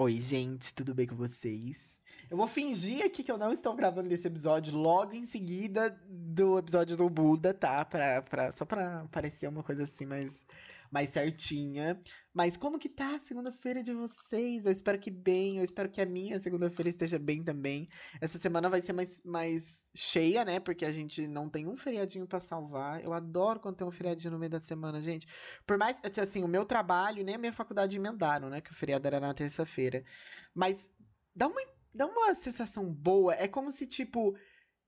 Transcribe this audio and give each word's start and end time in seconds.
Oi, 0.00 0.20
gente, 0.20 0.72
tudo 0.72 0.94
bem 0.94 1.08
com 1.08 1.16
vocês? 1.16 1.98
Eu 2.30 2.36
vou 2.36 2.46
fingir 2.46 3.04
aqui 3.04 3.24
que 3.24 3.32
eu 3.32 3.36
não 3.36 3.52
estou 3.52 3.74
gravando 3.74 4.14
esse 4.14 4.28
episódio 4.28 4.76
logo 4.76 5.12
em 5.12 5.26
seguida 5.26 5.90
do 6.08 6.56
episódio 6.56 6.96
do 6.96 7.10
Buda, 7.10 7.52
tá? 7.52 7.84
Pra, 7.84 8.22
pra, 8.22 8.52
só 8.52 8.64
pra 8.64 9.08
parecer 9.10 9.48
uma 9.48 9.64
coisa 9.64 9.82
assim 9.82 10.06
mais, 10.06 10.46
mais 10.90 11.10
certinha. 11.10 12.00
Mas 12.32 12.56
como 12.56 12.78
que 12.78 12.88
tá 12.88 13.14
a 13.14 13.18
segunda-feira 13.18 13.82
de 13.82 13.92
vocês? 13.92 14.64
Eu 14.64 14.72
espero 14.72 14.98
que 14.98 15.10
bem, 15.10 15.58
eu 15.58 15.64
espero 15.64 15.90
que 15.90 16.00
a 16.00 16.06
minha 16.06 16.40
segunda-feira 16.40 16.88
esteja 16.88 17.18
bem 17.18 17.42
também. 17.42 17.88
Essa 18.20 18.38
semana 18.38 18.70
vai 18.70 18.80
ser 18.80 18.92
mais, 18.92 19.20
mais 19.24 19.82
cheia, 19.94 20.44
né? 20.44 20.60
Porque 20.60 20.84
a 20.84 20.92
gente 20.92 21.26
não 21.26 21.48
tem 21.48 21.66
um 21.66 21.76
feriadinho 21.76 22.26
para 22.26 22.40
salvar. 22.40 23.02
Eu 23.04 23.12
adoro 23.12 23.60
quando 23.60 23.76
tem 23.76 23.86
um 23.86 23.90
feriadinho 23.90 24.32
no 24.32 24.38
meio 24.38 24.50
da 24.50 24.60
semana, 24.60 25.00
gente. 25.02 25.26
Por 25.66 25.76
mais, 25.76 26.00
assim, 26.20 26.42
o 26.42 26.48
meu 26.48 26.64
trabalho 26.64 27.24
nem 27.24 27.34
a 27.34 27.38
minha 27.38 27.52
faculdade 27.52 27.96
emendaram, 27.96 28.48
né? 28.48 28.60
Que 28.60 28.70
o 28.70 28.74
feriado 28.74 29.06
era 29.06 29.20
na 29.20 29.34
terça-feira. 29.34 30.04
Mas 30.54 30.88
dá 31.34 31.46
uma 31.46 31.60
dá 31.94 32.06
uma 32.06 32.34
sensação 32.34 32.92
boa. 32.92 33.34
É 33.34 33.48
como 33.48 33.70
se, 33.70 33.86
tipo. 33.86 34.36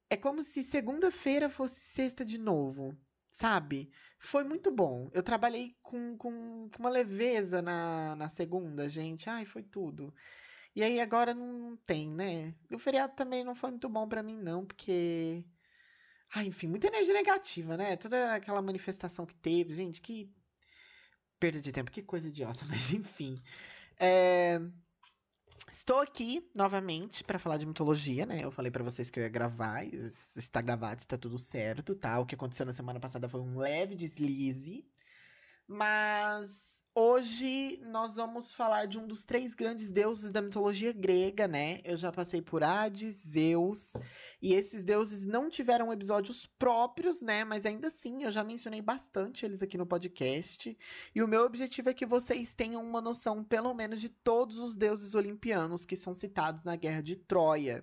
É 0.08 0.16
como 0.16 0.42
se 0.42 0.64
segunda-feira 0.64 1.48
fosse 1.48 1.80
sexta 1.80 2.24
de 2.24 2.38
novo. 2.38 2.96
Sabe? 3.40 3.90
Foi 4.18 4.44
muito 4.44 4.70
bom. 4.70 5.08
Eu 5.14 5.22
trabalhei 5.22 5.74
com, 5.82 6.14
com, 6.18 6.68
com 6.68 6.78
uma 6.78 6.90
leveza 6.90 7.62
na, 7.62 8.14
na 8.14 8.28
segunda, 8.28 8.86
gente. 8.86 9.30
Ai, 9.30 9.46
foi 9.46 9.62
tudo. 9.62 10.14
E 10.76 10.82
aí 10.84 11.00
agora 11.00 11.34
não 11.34 11.74
tem, 11.86 12.10
né? 12.10 12.54
O 12.70 12.78
feriado 12.78 13.14
também 13.16 13.42
não 13.42 13.54
foi 13.54 13.70
muito 13.70 13.88
bom 13.88 14.06
para 14.06 14.22
mim, 14.22 14.36
não, 14.36 14.66
porque. 14.66 15.42
Ah, 16.34 16.44
enfim, 16.44 16.66
muita 16.68 16.88
energia 16.88 17.14
negativa, 17.14 17.76
né? 17.78 17.96
Toda 17.96 18.34
aquela 18.34 18.60
manifestação 18.60 19.24
que 19.24 19.34
teve, 19.34 19.74
gente, 19.74 20.02
que 20.02 20.30
perda 21.38 21.60
de 21.60 21.72
tempo, 21.72 21.90
que 21.90 22.02
coisa 22.02 22.28
idiota, 22.28 22.64
mas 22.68 22.92
enfim. 22.92 23.40
É... 23.98 24.60
Estou 25.70 26.00
aqui 26.00 26.50
novamente 26.52 27.22
para 27.22 27.38
falar 27.38 27.56
de 27.56 27.64
mitologia, 27.64 28.26
né? 28.26 28.42
Eu 28.42 28.50
falei 28.50 28.72
para 28.72 28.82
vocês 28.82 29.08
que 29.08 29.20
eu 29.20 29.22
ia 29.22 29.28
gravar, 29.28 29.84
está 29.84 30.60
gravado, 30.60 30.98
está 30.98 31.16
tudo 31.16 31.38
certo, 31.38 31.94
tá? 31.94 32.18
O 32.18 32.26
que 32.26 32.34
aconteceu 32.34 32.66
na 32.66 32.72
semana 32.72 32.98
passada 32.98 33.28
foi 33.28 33.40
um 33.40 33.56
leve 33.56 33.94
deslize, 33.94 34.84
mas 35.68 36.79
Hoje 37.02 37.80
nós 37.86 38.16
vamos 38.16 38.52
falar 38.52 38.84
de 38.84 38.98
um 38.98 39.06
dos 39.06 39.24
três 39.24 39.54
grandes 39.54 39.90
deuses 39.90 40.32
da 40.32 40.42
mitologia 40.42 40.92
grega, 40.92 41.48
né? 41.48 41.80
Eu 41.82 41.96
já 41.96 42.12
passei 42.12 42.42
por 42.42 42.62
Hades, 42.62 43.22
Zeus, 43.26 43.94
e 44.42 44.52
esses 44.52 44.84
deuses 44.84 45.24
não 45.24 45.48
tiveram 45.48 45.90
episódios 45.90 46.44
próprios, 46.44 47.22
né? 47.22 47.42
Mas 47.42 47.64
ainda 47.64 47.86
assim, 47.86 48.24
eu 48.24 48.30
já 48.30 48.44
mencionei 48.44 48.82
bastante 48.82 49.46
eles 49.46 49.62
aqui 49.62 49.78
no 49.78 49.86
podcast. 49.86 50.76
E 51.14 51.22
o 51.22 51.26
meu 51.26 51.40
objetivo 51.46 51.88
é 51.88 51.94
que 51.94 52.04
vocês 52.04 52.52
tenham 52.52 52.84
uma 52.84 53.00
noção, 53.00 53.42
pelo 53.42 53.72
menos, 53.72 53.98
de 53.98 54.10
todos 54.10 54.58
os 54.58 54.76
deuses 54.76 55.14
olimpianos 55.14 55.86
que 55.86 55.96
são 55.96 56.14
citados 56.14 56.64
na 56.64 56.76
Guerra 56.76 57.00
de 57.00 57.16
Troia. 57.16 57.82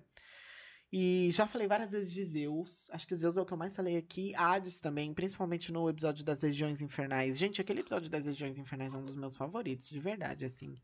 E 0.90 1.30
já 1.32 1.46
falei 1.46 1.68
várias 1.68 1.90
vezes 1.90 2.10
de 2.10 2.24
Zeus. 2.24 2.90
Acho 2.90 3.06
que 3.06 3.14
Zeus 3.14 3.36
é 3.36 3.42
o 3.42 3.46
que 3.46 3.52
eu 3.52 3.58
mais 3.58 3.76
falei 3.76 3.96
aqui. 3.96 4.34
Hades 4.34 4.80
também, 4.80 5.12
principalmente 5.12 5.70
no 5.70 5.88
episódio 5.88 6.24
das 6.24 6.42
regiões 6.42 6.80
infernais. 6.80 7.38
Gente, 7.38 7.60
aquele 7.60 7.80
episódio 7.80 8.08
das 8.08 8.24
regiões 8.24 8.56
infernais 8.56 8.94
é 8.94 8.96
um 8.96 9.04
dos 9.04 9.16
meus 9.16 9.36
favoritos, 9.36 9.88
de 9.90 10.00
verdade, 10.00 10.46
assim. 10.46 10.74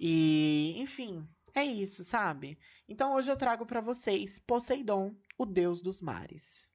E, 0.00 0.74
enfim, 0.78 1.24
é 1.54 1.64
isso, 1.64 2.04
sabe? 2.04 2.58
Então 2.88 3.14
hoje 3.14 3.30
eu 3.30 3.36
trago 3.36 3.64
para 3.64 3.80
vocês 3.80 4.40
Poseidon, 4.40 5.14
o 5.38 5.46
deus 5.46 5.80
dos 5.80 6.02
mares. 6.02 6.68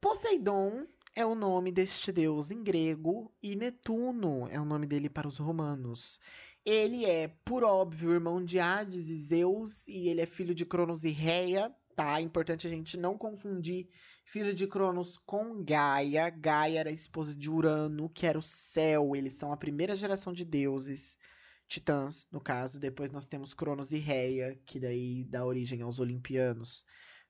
Poseidon 0.00 0.86
é 1.18 1.26
o 1.26 1.34
nome 1.34 1.72
deste 1.72 2.12
deus 2.12 2.48
em 2.52 2.62
grego 2.62 3.34
e 3.42 3.56
Netuno 3.56 4.46
é 4.48 4.60
o 4.60 4.64
nome 4.64 4.86
dele 4.86 5.10
para 5.10 5.26
os 5.26 5.36
romanos. 5.36 6.20
Ele 6.64 7.04
é, 7.04 7.26
por 7.44 7.64
óbvio, 7.64 8.12
irmão 8.12 8.44
de 8.44 8.60
Hades 8.60 9.08
e 9.08 9.16
Zeus 9.16 9.88
e 9.88 10.08
ele 10.08 10.20
é 10.20 10.26
filho 10.26 10.54
de 10.54 10.64
Cronos 10.64 11.02
e 11.02 11.10
Reia, 11.10 11.74
tá? 11.96 12.20
É 12.20 12.22
importante 12.22 12.68
a 12.68 12.70
gente 12.70 12.96
não 12.96 13.18
confundir 13.18 13.88
filho 14.24 14.54
de 14.54 14.68
Cronos 14.68 15.18
com 15.18 15.60
Gaia. 15.64 16.30
Gaia 16.30 16.78
era 16.78 16.90
esposa 16.92 17.34
de 17.34 17.50
Urano, 17.50 18.08
que 18.08 18.24
era 18.24 18.38
o 18.38 18.42
céu. 18.42 19.16
Eles 19.16 19.32
são 19.32 19.52
a 19.52 19.56
primeira 19.56 19.96
geração 19.96 20.32
de 20.32 20.44
deuses, 20.44 21.18
titãs, 21.66 22.28
no 22.30 22.40
caso. 22.40 22.78
Depois 22.78 23.10
nós 23.10 23.26
temos 23.26 23.54
Cronos 23.54 23.90
e 23.90 23.98
Reia, 23.98 24.56
que 24.64 24.78
daí 24.78 25.24
dá 25.24 25.44
origem 25.44 25.82
aos 25.82 25.98
olimpianos 25.98 26.84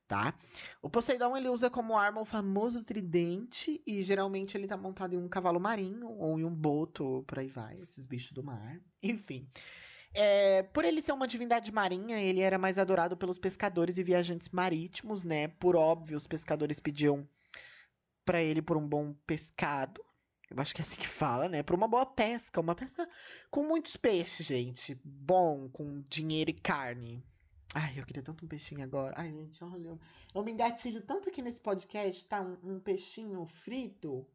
tá? 0.08 0.34
O 0.80 0.88
Poseidon 0.88 1.36
ele 1.36 1.48
usa 1.48 1.68
como 1.68 1.96
arma 1.96 2.20
o 2.20 2.24
famoso 2.24 2.84
tridente 2.84 3.80
e 3.86 4.02
geralmente 4.02 4.56
ele 4.56 4.66
tá 4.66 4.76
montado 4.76 5.14
em 5.14 5.18
um 5.18 5.28
cavalo 5.28 5.60
marinho 5.60 6.08
ou 6.08 6.40
em 6.40 6.44
um 6.44 6.54
boto, 6.54 7.22
por 7.28 7.38
aí 7.38 7.46
vai, 7.46 7.78
esses 7.80 8.06
bichos 8.06 8.32
do 8.32 8.42
mar. 8.42 8.80
Enfim. 9.02 9.46
É, 10.14 10.62
por 10.62 10.86
ele 10.86 11.02
ser 11.02 11.12
uma 11.12 11.28
divindade 11.28 11.70
marinha, 11.70 12.18
ele 12.18 12.40
era 12.40 12.58
mais 12.58 12.78
adorado 12.78 13.16
pelos 13.16 13.38
pescadores 13.38 13.98
e 13.98 14.02
viajantes 14.02 14.48
marítimos, 14.48 15.22
né? 15.22 15.48
Por 15.48 15.76
óbvio, 15.76 16.16
os 16.16 16.26
pescadores 16.26 16.80
pediam 16.80 17.28
para 18.24 18.42
ele 18.42 18.62
por 18.62 18.78
um 18.78 18.88
bom 18.88 19.12
pescado. 19.26 20.02
Eu 20.50 20.58
acho 20.58 20.74
que 20.74 20.80
é 20.80 20.82
assim 20.82 20.96
que 20.96 21.06
fala, 21.06 21.46
né? 21.48 21.62
Por 21.62 21.76
uma 21.76 21.86
boa 21.86 22.06
pesca, 22.06 22.58
uma 22.58 22.74
pesca 22.74 23.06
com 23.50 23.62
muitos 23.64 23.98
peixes, 23.98 24.46
gente. 24.46 24.98
Bom, 25.04 25.68
com 25.68 26.00
dinheiro 26.08 26.50
e 26.50 26.54
carne. 26.54 27.22
Ai, 27.74 27.98
eu 27.98 28.06
queria 28.06 28.22
tanto 28.22 28.44
um 28.44 28.48
peixinho 28.48 28.82
agora. 28.82 29.14
Ai, 29.16 29.30
gente, 29.30 29.62
olha. 29.62 29.98
Eu 30.34 30.42
me 30.42 30.52
engatilho 30.52 31.02
tanto 31.02 31.28
aqui 31.28 31.42
nesse 31.42 31.60
podcast, 31.60 32.26
tá? 32.26 32.40
Um, 32.40 32.58
um 32.62 32.80
peixinho 32.80 33.44
frito 33.46 34.26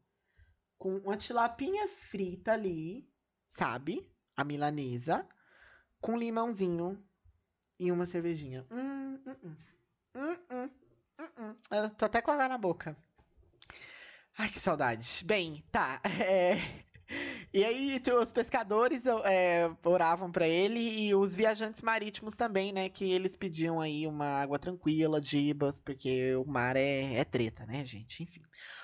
com 0.78 0.96
uma 0.98 1.16
tilapinha 1.16 1.88
frita 1.88 2.52
ali, 2.52 3.08
sabe? 3.50 4.08
A 4.36 4.44
milanesa. 4.44 5.26
Com 6.00 6.16
limãozinho 6.16 7.02
e 7.78 7.90
uma 7.90 8.06
cervejinha. 8.06 8.66
Hum, 8.70 9.20
hum, 9.26 9.36
hum. 9.42 9.56
Hum, 10.14 10.36
hum, 10.50 10.70
hum, 11.18 11.28
hum. 11.38 11.56
Eu 11.70 11.90
tô 11.90 12.04
até 12.04 12.22
com 12.22 12.30
água 12.30 12.48
na 12.48 12.58
boca. 12.58 12.96
Ai, 14.38 14.48
que 14.48 14.60
saudade. 14.60 15.24
Bem, 15.24 15.64
tá. 15.72 16.00
É... 16.20 16.84
E 17.52 17.64
aí, 17.64 18.02
os 18.20 18.32
pescadores 18.32 19.04
é, 19.24 19.70
oravam 19.84 20.30
para 20.32 20.48
ele 20.48 20.80
e 20.80 21.14
os 21.14 21.36
viajantes 21.36 21.80
marítimos 21.82 22.34
também, 22.34 22.72
né? 22.72 22.88
Que 22.88 23.12
eles 23.12 23.36
pediam 23.36 23.80
aí 23.80 24.06
uma 24.06 24.26
água 24.26 24.58
tranquila, 24.58 25.20
dibas, 25.20 25.80
porque 25.80 26.34
o 26.34 26.44
mar 26.44 26.76
é, 26.76 27.14
é 27.14 27.24
treta, 27.24 27.64
né, 27.64 27.84
gente? 27.84 28.24
Enfim. 28.24 28.42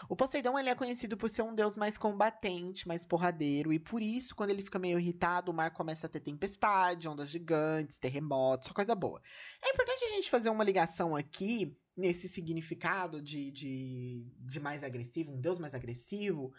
O 0.08 0.14
Poseidon, 0.14 0.58
ele 0.58 0.68
é 0.68 0.74
conhecido 0.74 1.16
por 1.16 1.28
ser 1.28 1.42
um 1.42 1.54
deus 1.54 1.76
mais 1.76 1.98
combatente, 1.98 2.86
mais 2.86 3.04
porradeiro, 3.04 3.72
e 3.72 3.78
por 3.78 4.00
isso, 4.00 4.34
quando 4.36 4.50
ele 4.50 4.62
fica 4.62 4.78
meio 4.78 5.00
irritado, 5.00 5.50
o 5.50 5.54
mar 5.54 5.72
começa 5.72 6.06
a 6.06 6.10
ter 6.10 6.20
tempestade, 6.20 7.08
ondas 7.08 7.28
gigantes, 7.28 7.98
terremotos, 7.98 8.68
só 8.68 8.74
coisa 8.74 8.94
boa. 8.94 9.20
É 9.62 9.70
importante 9.70 10.04
a 10.04 10.10
gente 10.10 10.30
fazer 10.30 10.48
uma 10.48 10.64
ligação 10.64 11.16
aqui 11.16 11.76
nesse 11.96 12.28
significado 12.28 13.20
de, 13.20 13.50
de, 13.50 14.24
de 14.38 14.60
mais 14.60 14.82
agressivo, 14.82 15.32
um 15.32 15.40
deus 15.40 15.58
mais 15.58 15.74
agressivo, 15.74 16.52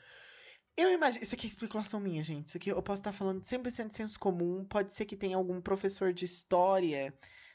eu 0.78 0.92
imagino. 0.92 1.24
Isso 1.24 1.36
aqui 1.36 1.48
é 1.48 1.50
especulação 1.50 2.00
minha, 2.00 2.24
gente. 2.24 2.48
Isso 2.48 2.58
aqui 2.58 2.70
eu 2.70 2.82
posso 2.82 3.02
estar 3.02 3.12
falando 3.12 3.42
100% 3.42 3.88
de 3.88 3.94
senso 3.94 4.20
comum. 4.20 4.66
Pode 4.66 4.94
ser 4.94 5.06
que 5.06 5.16
tenha 5.16 5.38
algum 5.38 5.62
professor 5.62 6.14
de 6.14 6.26
história 6.26 7.14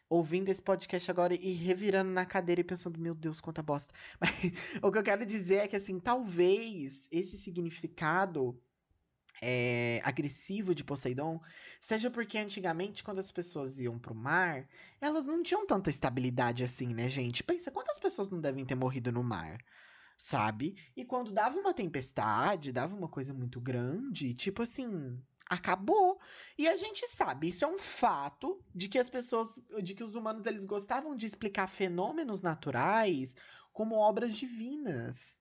ouvindo 0.08 0.48
esse 0.48 0.62
podcast 0.62 1.10
agora 1.10 1.34
e 1.34 1.52
revirando 1.52 2.10
na 2.10 2.24
cadeira 2.24 2.60
e 2.60 2.64
pensando, 2.64 2.98
meu 2.98 3.14
Deus, 3.14 3.40
quanta 3.40 3.62
bosta. 3.62 3.92
Mas 4.20 4.78
o 4.82 4.90
que 4.92 4.98
eu 4.98 5.02
quero 5.02 5.26
dizer 5.26 5.56
é 5.56 5.68
que, 5.68 5.76
assim, 5.76 5.98
talvez 5.98 7.08
esse 7.10 7.36
significado 7.38 8.60
é, 9.42 10.00
agressivo 10.04 10.74
de 10.74 10.84
Poseidon 10.84 11.40
seja 11.80 12.10
porque 12.10 12.38
antigamente, 12.38 13.02
quando 13.02 13.18
as 13.18 13.32
pessoas 13.32 13.78
iam 13.80 13.98
pro 13.98 14.14
mar, 14.14 14.66
elas 15.00 15.26
não 15.26 15.42
tinham 15.42 15.66
tanta 15.66 15.90
estabilidade 15.90 16.64
assim, 16.64 16.94
né, 16.94 17.08
gente? 17.08 17.42
Pensa, 17.42 17.70
quantas 17.70 17.98
pessoas 17.98 18.30
não 18.30 18.40
devem 18.40 18.64
ter 18.64 18.74
morrido 18.74 19.12
no 19.12 19.22
mar? 19.22 19.58
Sabe? 20.16 20.76
E 20.96 21.04
quando 21.04 21.32
dava 21.32 21.58
uma 21.58 21.74
tempestade, 21.74 22.72
dava 22.72 22.96
uma 22.96 23.08
coisa 23.08 23.34
muito 23.34 23.60
grande, 23.60 24.34
tipo 24.34 24.62
assim, 24.62 25.20
acabou. 25.48 26.20
E 26.58 26.66
a 26.68 26.76
gente 26.76 27.06
sabe, 27.08 27.48
isso 27.48 27.64
é 27.64 27.68
um 27.68 27.78
fato 27.78 28.60
de 28.74 28.88
que 28.88 28.98
as 28.98 29.08
pessoas, 29.08 29.62
de 29.82 29.94
que 29.94 30.04
os 30.04 30.14
humanos 30.14 30.46
eles 30.46 30.64
gostavam 30.64 31.16
de 31.16 31.26
explicar 31.26 31.68
fenômenos 31.68 32.42
naturais 32.42 33.34
como 33.72 33.96
obras 33.96 34.36
divinas. 34.36 35.38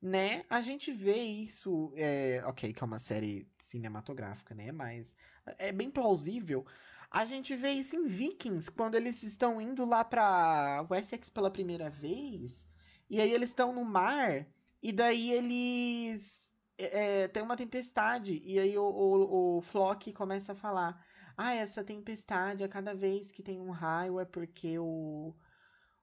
Né? 0.00 0.44
A 0.48 0.60
gente 0.60 0.92
vê 0.92 1.16
isso, 1.16 1.92
é, 1.96 2.42
ok, 2.46 2.72
que 2.72 2.82
é 2.82 2.86
uma 2.86 2.98
série 2.98 3.50
cinematográfica, 3.58 4.54
né? 4.54 4.70
Mas 4.70 5.12
é 5.58 5.72
bem 5.72 5.90
plausível. 5.90 6.66
A 7.10 7.24
gente 7.24 7.56
vê 7.56 7.70
isso 7.70 7.96
em 7.96 8.06
Vikings, 8.06 8.70
quando 8.70 8.94
eles 8.94 9.22
estão 9.22 9.60
indo 9.60 9.84
lá 9.84 10.04
para 10.04 10.86
Wessex 10.90 11.30
pela 11.30 11.50
primeira 11.50 11.88
vez. 11.88 12.65
E 13.08 13.20
aí 13.20 13.32
eles 13.32 13.50
estão 13.50 13.72
no 13.72 13.84
mar, 13.84 14.46
e 14.82 14.92
daí 14.92 15.32
eles. 15.32 16.36
É, 16.78 17.22
é, 17.22 17.28
tem 17.28 17.42
uma 17.42 17.56
tempestade, 17.56 18.42
e 18.44 18.58
aí 18.58 18.76
o, 18.76 18.84
o, 18.84 19.58
o 19.58 19.62
Flock 19.62 20.12
começa 20.12 20.52
a 20.52 20.54
falar: 20.54 21.04
Ah, 21.36 21.54
essa 21.54 21.84
tempestade, 21.84 22.64
a 22.64 22.68
cada 22.68 22.94
vez 22.94 23.32
que 23.32 23.42
tem 23.42 23.60
um 23.60 23.70
raio 23.70 24.20
é 24.20 24.24
porque 24.24 24.78
o, 24.78 25.34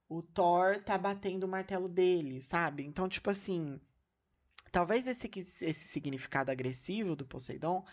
o, 0.10 0.22
Thor 0.22 0.82
tá 0.84 0.98
batendo 0.98 1.44
o 1.46 1.48
martelo 1.48 1.88
dele, 1.90 2.42
sabe? 2.42 2.84
Então, 2.84 3.08
tipo 3.08 3.30
assim, 3.30 3.80
talvez 4.72 5.06
esse, 5.08 5.30
esse 5.62 5.88
significado 5.88 6.50
agressivo 6.52 7.16
do 7.16 7.26
Poseidon 7.26 7.86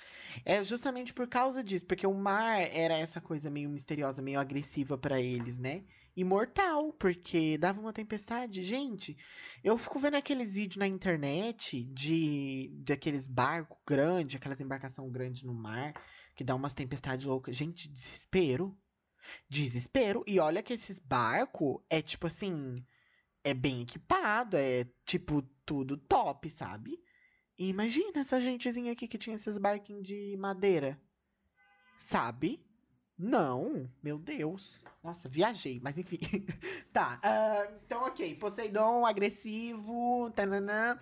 é 0.44 0.64
justamente 0.64 1.12
por 1.12 1.28
causa 1.28 1.62
disso, 1.62 1.84
porque 1.86 2.06
o 2.06 2.14
mar 2.14 2.60
era 2.60 2.96
essa 2.96 3.20
coisa 3.20 3.50
meio 3.50 3.68
misteriosa, 3.68 4.22
meio 4.22 4.40
agressiva 4.40 4.96
para 4.96 5.20
eles, 5.20 5.58
né? 5.58 5.84
Imortal, 6.20 6.92
porque 6.92 7.56
dava 7.56 7.80
uma 7.80 7.92
tempestade. 7.92 8.62
Gente, 8.62 9.16
eu 9.64 9.78
fico 9.78 9.98
vendo 9.98 10.16
aqueles 10.16 10.54
vídeos 10.54 10.76
na 10.76 10.86
internet 10.86 11.82
de 11.84 12.70
daqueles 12.84 13.26
barcos 13.26 13.78
grandes, 13.86 14.36
aquelas 14.36 14.60
embarcação 14.60 15.10
grande 15.10 15.46
no 15.46 15.54
mar, 15.54 15.94
que 16.34 16.44
dá 16.44 16.54
umas 16.54 16.74
tempestades 16.74 17.24
loucas. 17.24 17.56
Gente, 17.56 17.88
desespero. 17.88 18.76
Desespero. 19.48 20.22
E 20.26 20.38
olha 20.38 20.62
que 20.62 20.74
esses 20.74 20.98
barcos 20.98 21.80
é 21.88 22.02
tipo 22.02 22.26
assim, 22.26 22.84
é 23.42 23.54
bem 23.54 23.82
equipado, 23.82 24.56
é 24.56 24.86
tipo 25.06 25.42
tudo 25.64 25.96
top, 25.96 26.50
sabe? 26.50 27.02
E 27.58 27.68
imagina 27.68 28.20
essa 28.20 28.40
gentezinha 28.40 28.92
aqui 28.92 29.08
que 29.08 29.18
tinha 29.18 29.36
esses 29.36 29.56
barquinhos 29.58 30.06
de 30.06 30.36
madeira. 30.36 31.00
Sabe? 31.98 32.64
Não, 33.22 33.86
meu 34.02 34.18
Deus. 34.18 34.80
Nossa, 35.04 35.28
viajei, 35.28 35.78
mas 35.82 35.98
enfim. 35.98 36.18
tá, 36.90 37.20
uh, 37.22 37.74
então 37.84 38.06
ok. 38.06 38.34
Poseidon, 38.36 39.04
agressivo, 39.04 40.32
tananã. 40.34 40.98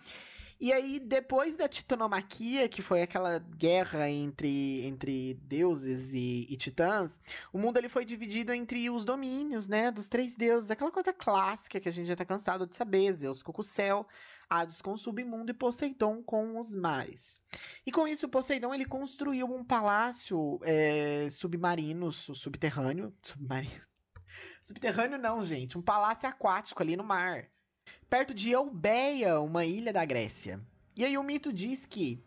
E 0.60 0.72
aí, 0.72 0.98
depois 0.98 1.56
da 1.56 1.68
titanomaquia, 1.68 2.68
que 2.68 2.82
foi 2.82 3.02
aquela 3.02 3.38
guerra 3.38 4.10
entre, 4.10 4.84
entre 4.84 5.34
deuses 5.44 6.12
e, 6.12 6.48
e, 6.50 6.56
titãs, 6.56 7.20
o 7.52 7.58
mundo 7.58 7.78
ele 7.78 7.88
foi 7.88 8.04
dividido 8.04 8.52
entre 8.52 8.90
os 8.90 9.04
domínios, 9.04 9.68
né, 9.68 9.92
dos 9.92 10.08
três 10.08 10.34
deuses. 10.34 10.72
Aquela 10.72 10.90
coisa 10.90 11.12
clássica 11.12 11.78
que 11.78 11.88
a 11.88 11.92
gente 11.92 12.08
já 12.08 12.16
tá 12.16 12.24
cansado 12.24 12.66
de 12.66 12.74
saber. 12.74 13.12
Zeus 13.12 13.44
céu, 13.62 14.04
Hades 14.48 14.80
com 14.80 14.94
o 14.94 14.98
submundo 14.98 15.50
e 15.50 15.54
Poseidon 15.54 16.22
com 16.22 16.58
os 16.58 16.74
mares. 16.74 17.40
E 17.86 17.92
com 17.92 18.06
isso, 18.06 18.28
Poseidon 18.28 18.74
ele 18.74 18.84
construiu 18.84 19.46
um 19.46 19.64
palácio 19.64 20.58
é, 20.62 21.28
submarino, 21.30 22.10
subterrâneo, 22.10 23.14
submarino. 23.22 23.86
Subterrâneo 24.62 25.18
não, 25.18 25.44
gente, 25.44 25.76
um 25.76 25.82
palácio 25.82 26.28
aquático 26.28 26.82
ali 26.82 26.96
no 26.96 27.04
mar 27.04 27.48
perto 28.08 28.34
de 28.34 28.50
Eubeia, 28.50 29.40
uma 29.40 29.64
ilha 29.64 29.92
da 29.92 30.04
Grécia. 30.04 30.60
E 30.96 31.04
aí 31.04 31.16
o 31.16 31.22
mito 31.22 31.52
diz 31.52 31.86
que 31.86 32.22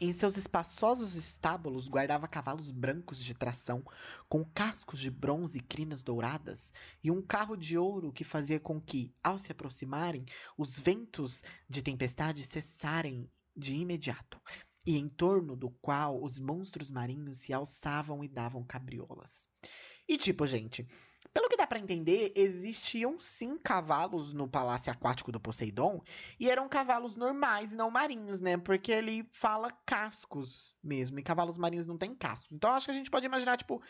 em 0.00 0.12
seus 0.12 0.36
espaçosos 0.36 1.16
estábulos 1.16 1.88
guardava 1.88 2.28
cavalos 2.28 2.70
brancos 2.70 3.22
de 3.22 3.34
tração, 3.34 3.82
com 4.28 4.44
cascos 4.44 5.00
de 5.00 5.10
bronze 5.10 5.58
e 5.58 5.62
crinas 5.62 6.02
douradas, 6.02 6.72
e 7.02 7.10
um 7.10 7.22
carro 7.22 7.56
de 7.56 7.78
ouro 7.78 8.12
que 8.12 8.24
fazia 8.24 8.60
com 8.60 8.80
que, 8.80 9.12
ao 9.22 9.38
se 9.38 9.50
aproximarem, 9.50 10.24
os 10.56 10.78
ventos 10.78 11.42
de 11.68 11.82
tempestade 11.82 12.44
cessarem 12.44 13.30
de 13.56 13.74
imediato, 13.74 14.40
e 14.86 14.96
em 14.96 15.08
torno 15.08 15.56
do 15.56 15.70
qual 15.70 16.22
os 16.22 16.38
monstros 16.38 16.90
marinhos 16.90 17.38
se 17.38 17.52
alçavam 17.52 18.24
e 18.24 18.28
davam 18.28 18.64
cabriolas. 18.64 19.48
E 20.08 20.18
tipo, 20.18 20.46
gente, 20.46 20.86
pelo 21.32 21.48
que 21.48 21.56
dá 21.56 21.66
para 21.66 21.78
entender, 21.78 22.32
existiam 22.34 23.18
sim 23.20 23.56
cavalos 23.56 24.32
no 24.32 24.48
palácio 24.48 24.90
aquático 24.92 25.30
do 25.30 25.40
Poseidon, 25.40 26.02
e 26.38 26.50
eram 26.50 26.68
cavalos 26.68 27.14
normais, 27.16 27.72
não 27.72 27.90
marinhos, 27.90 28.40
né? 28.40 28.56
Porque 28.56 28.90
ele 28.90 29.28
fala 29.30 29.70
cascos 29.86 30.74
mesmo, 30.82 31.18
e 31.18 31.22
cavalos 31.22 31.56
marinhos 31.56 31.86
não 31.86 31.96
têm 31.96 32.14
cascos. 32.14 32.50
Então 32.52 32.70
acho 32.70 32.86
que 32.86 32.90
a 32.92 32.94
gente 32.94 33.10
pode 33.10 33.26
imaginar, 33.26 33.56
tipo, 33.56 33.82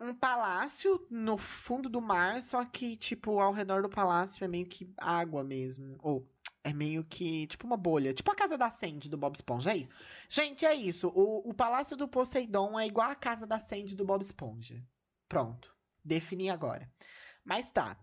um 0.00 0.14
palácio 0.14 1.06
no 1.10 1.38
fundo 1.38 1.88
do 1.88 2.00
mar, 2.00 2.42
só 2.42 2.64
que, 2.64 2.96
tipo, 2.96 3.38
ao 3.38 3.52
redor 3.52 3.82
do 3.82 3.88
palácio 3.88 4.44
é 4.44 4.48
meio 4.48 4.66
que 4.66 4.92
água 4.96 5.44
mesmo. 5.44 5.96
Ou 6.00 6.28
é 6.64 6.72
meio 6.72 7.04
que, 7.04 7.46
tipo, 7.46 7.66
uma 7.66 7.76
bolha. 7.76 8.12
Tipo 8.12 8.30
a 8.30 8.34
casa 8.34 8.58
da 8.58 8.70
Sandy 8.70 9.08
do 9.08 9.16
Bob 9.16 9.34
Esponja, 9.34 9.72
é 9.72 9.78
isso? 9.78 9.90
Gente, 10.28 10.64
é 10.64 10.74
isso. 10.74 11.08
O, 11.14 11.50
o 11.50 11.54
palácio 11.54 11.96
do 11.96 12.08
Poseidon 12.08 12.78
é 12.78 12.86
igual 12.86 13.10
a 13.10 13.14
casa 13.14 13.46
da 13.46 13.58
Sandy 13.58 13.94
do 13.94 14.04
Bob 14.04 14.22
Esponja. 14.22 14.82
Pronto. 15.28 15.71
Defini 16.04 16.50
agora. 16.50 16.90
Mas 17.44 17.70
tá. 17.70 17.96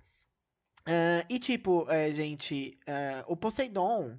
Uh, 0.81 1.25
e 1.29 1.37
tipo, 1.37 1.83
uh, 1.83 2.13
gente, 2.13 2.75
uh, 2.81 3.31
o 3.31 3.37
Poseidon, 3.37 4.17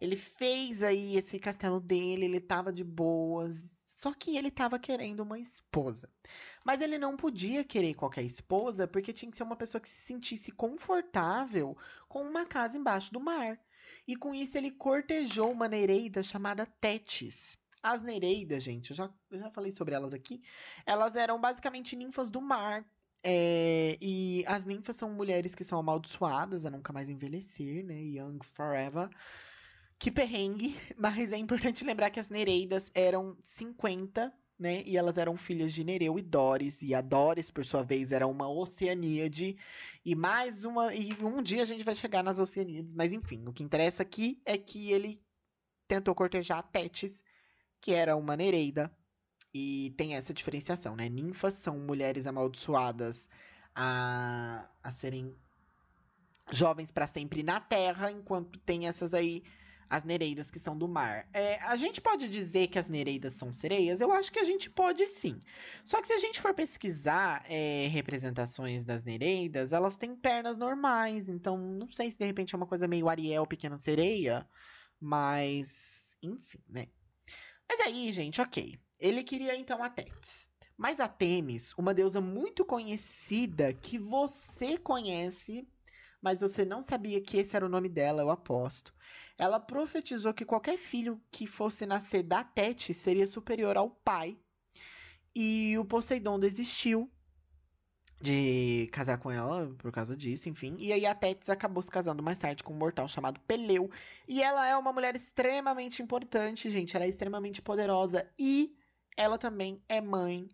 ele 0.00 0.16
fez 0.16 0.82
aí 0.82 1.16
esse 1.16 1.38
castelo 1.38 1.80
dele, 1.80 2.26
ele 2.26 2.40
tava 2.40 2.72
de 2.72 2.84
boas. 2.84 3.56
Só 3.94 4.14
que 4.14 4.36
ele 4.36 4.50
tava 4.50 4.78
querendo 4.78 5.20
uma 5.20 5.38
esposa. 5.38 6.08
Mas 6.64 6.80
ele 6.80 6.96
não 6.98 7.16
podia 7.16 7.62
querer 7.62 7.94
qualquer 7.94 8.22
esposa, 8.22 8.88
porque 8.88 9.12
tinha 9.12 9.30
que 9.30 9.36
ser 9.36 9.42
uma 9.42 9.56
pessoa 9.56 9.80
que 9.80 9.88
se 9.88 10.06
sentisse 10.06 10.50
confortável 10.50 11.76
com 12.08 12.22
uma 12.22 12.46
casa 12.46 12.78
embaixo 12.78 13.12
do 13.12 13.20
mar. 13.20 13.60
E 14.08 14.16
com 14.16 14.34
isso 14.34 14.56
ele 14.56 14.70
cortejou 14.70 15.52
uma 15.52 15.68
nereida 15.68 16.22
chamada 16.22 16.64
Tétis. 16.64 17.58
As 17.82 18.02
Nereidas, 18.02 18.62
gente, 18.62 18.90
eu 18.90 18.96
já, 18.96 19.10
eu 19.30 19.38
já 19.38 19.50
falei 19.50 19.70
sobre 19.72 19.94
elas 19.94 20.12
aqui. 20.12 20.42
Elas 20.84 21.16
eram 21.16 21.40
basicamente 21.40 21.96
ninfas 21.96 22.30
do 22.30 22.40
mar. 22.40 22.84
É, 23.22 23.98
e 24.00 24.44
as 24.46 24.64
ninfas 24.64 24.96
são 24.96 25.10
mulheres 25.10 25.54
que 25.54 25.64
são 25.64 25.78
amaldiçoadas 25.78 26.64
a 26.64 26.70
nunca 26.70 26.92
mais 26.92 27.10
envelhecer, 27.10 27.84
né? 27.84 28.00
Young 28.00 28.38
forever. 28.42 29.10
Que 29.98 30.10
perrengue, 30.10 30.74
mas 30.96 31.32
é 31.32 31.36
importante 31.36 31.84
lembrar 31.84 32.10
que 32.10 32.20
as 32.20 32.28
Nereidas 32.30 32.90
eram 32.94 33.36
50, 33.42 34.32
né? 34.58 34.82
E 34.86 34.96
elas 34.96 35.18
eram 35.18 35.36
filhas 35.36 35.72
de 35.72 35.84
Nereu 35.84 36.18
e 36.18 36.22
Doris. 36.22 36.82
E 36.82 36.94
a 36.94 37.00
Doris, 37.00 37.50
por 37.50 37.64
sua 37.64 37.82
vez, 37.82 38.12
era 38.12 38.26
uma 38.26 38.48
Oceaníade. 38.48 39.56
E 40.04 40.14
mais 40.14 40.64
uma. 40.64 40.94
E 40.94 41.12
um 41.22 41.42
dia 41.42 41.62
a 41.62 41.66
gente 41.66 41.84
vai 41.84 41.94
chegar 41.94 42.22
nas 42.22 42.38
Oceaníades. 42.38 42.92
Mas 42.94 43.12
enfim, 43.12 43.46
o 43.46 43.52
que 43.52 43.62
interessa 43.62 44.02
aqui 44.02 44.40
é 44.44 44.56
que 44.56 44.92
ele 44.92 45.22
tentou 45.88 46.14
cortejar 46.14 46.58
a 46.58 46.62
Tétis, 46.62 47.24
que 47.80 47.92
era 47.92 48.16
uma 48.16 48.36
nereida. 48.36 48.90
E 49.52 49.92
tem 49.96 50.14
essa 50.14 50.32
diferenciação, 50.32 50.94
né? 50.94 51.08
Ninfas 51.08 51.54
são 51.54 51.78
mulheres 51.78 52.26
amaldiçoadas 52.26 53.28
a, 53.74 54.68
a 54.82 54.90
serem 54.90 55.34
jovens 56.52 56.90
para 56.90 57.06
sempre 57.06 57.42
na 57.42 57.60
terra, 57.60 58.10
enquanto 58.10 58.58
tem 58.60 58.86
essas 58.86 59.14
aí, 59.14 59.42
as 59.88 60.04
nereidas 60.04 60.50
que 60.50 60.58
são 60.58 60.76
do 60.76 60.86
mar. 60.86 61.28
É, 61.32 61.56
a 61.62 61.74
gente 61.74 62.00
pode 62.00 62.28
dizer 62.28 62.68
que 62.68 62.78
as 62.78 62.88
nereidas 62.88 63.34
são 63.34 63.52
sereias? 63.52 64.00
Eu 64.00 64.12
acho 64.12 64.30
que 64.32 64.38
a 64.38 64.44
gente 64.44 64.70
pode 64.70 65.06
sim. 65.06 65.42
Só 65.84 66.00
que 66.00 66.06
se 66.06 66.12
a 66.12 66.18
gente 66.18 66.40
for 66.40 66.54
pesquisar 66.54 67.44
é, 67.48 67.88
representações 67.88 68.84
das 68.84 69.04
nereidas, 69.04 69.72
elas 69.72 69.96
têm 69.96 70.14
pernas 70.14 70.56
normais, 70.56 71.28
então 71.28 71.56
não 71.58 71.90
sei 71.90 72.10
se 72.10 72.18
de 72.18 72.24
repente 72.24 72.54
é 72.54 72.56
uma 72.56 72.66
coisa 72.66 72.86
meio 72.86 73.08
Ariel, 73.08 73.46
pequena 73.46 73.78
sereia, 73.78 74.48
mas 75.00 75.74
enfim, 76.22 76.62
né? 76.68 76.88
Mas 77.68 77.80
aí, 77.80 78.12
gente, 78.12 78.40
ok. 78.40 78.78
Ele 79.00 79.24
queria 79.24 79.56
então 79.56 79.82
a 79.82 79.88
Tétis. 79.88 80.50
Mas 80.76 81.00
a 81.00 81.08
Temis, 81.08 81.74
uma 81.76 81.92
deusa 81.92 82.20
muito 82.20 82.64
conhecida 82.64 83.72
que 83.72 83.98
você 83.98 84.78
conhece, 84.78 85.68
mas 86.22 86.40
você 86.40 86.64
não 86.64 86.82
sabia 86.82 87.20
que 87.20 87.36
esse 87.38 87.56
era 87.56 87.66
o 87.66 87.68
nome 87.68 87.88
dela, 87.88 88.22
eu 88.22 88.30
aposto. 88.30 88.94
Ela 89.36 89.58
profetizou 89.58 90.32
que 90.34 90.44
qualquer 90.44 90.76
filho 90.76 91.20
que 91.30 91.46
fosse 91.46 91.84
nascer 91.86 92.22
da 92.22 92.44
Tétis 92.44 92.96
seria 92.96 93.26
superior 93.26 93.76
ao 93.76 93.90
pai. 93.90 94.38
E 95.34 95.76
o 95.78 95.84
Poseidon 95.84 96.38
desistiu 96.38 97.10
de 98.20 98.88
casar 98.92 99.18
com 99.18 99.30
ela 99.30 99.74
por 99.78 99.90
causa 99.90 100.14
disso, 100.16 100.48
enfim. 100.48 100.76
E 100.78 100.92
aí 100.92 101.06
a 101.06 101.14
Tétis 101.14 101.48
acabou 101.48 101.82
se 101.82 101.90
casando 101.90 102.22
mais 102.22 102.38
tarde 102.38 102.62
com 102.62 102.72
um 102.72 102.78
mortal 102.78 103.08
chamado 103.08 103.40
Peleu. 103.40 103.90
E 104.28 104.42
ela 104.42 104.66
é 104.66 104.76
uma 104.76 104.92
mulher 104.92 105.16
extremamente 105.16 106.02
importante, 106.02 106.70
gente. 106.70 106.96
Ela 106.96 107.06
é 107.06 107.08
extremamente 107.08 107.62
poderosa 107.62 108.30
e 108.38 108.76
ela 109.16 109.38
também 109.38 109.82
é 109.88 110.00
mãe 110.00 110.48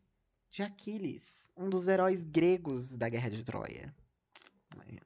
de 0.50 0.62
Aquiles, 0.62 1.50
um 1.56 1.68
dos 1.68 1.88
heróis 1.88 2.22
gregos 2.22 2.90
da 2.90 3.08
Guerra 3.08 3.30
de 3.30 3.44
Troia. 3.44 3.94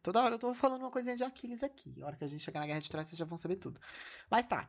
Toda 0.02 0.22
hora 0.22 0.34
eu 0.34 0.38
tô 0.38 0.52
falando 0.54 0.82
uma 0.82 0.90
coisinha 0.90 1.16
de 1.16 1.24
Aquiles 1.24 1.62
aqui. 1.62 2.02
A 2.02 2.06
hora 2.06 2.16
que 2.16 2.24
a 2.24 2.26
gente 2.26 2.42
chegar 2.42 2.60
na 2.60 2.66
Guerra 2.66 2.80
de 2.80 2.90
Troia, 2.90 3.04
vocês 3.04 3.18
já 3.18 3.24
vão 3.24 3.38
saber 3.38 3.56
tudo. 3.56 3.80
Mas 4.30 4.46
tá. 4.46 4.66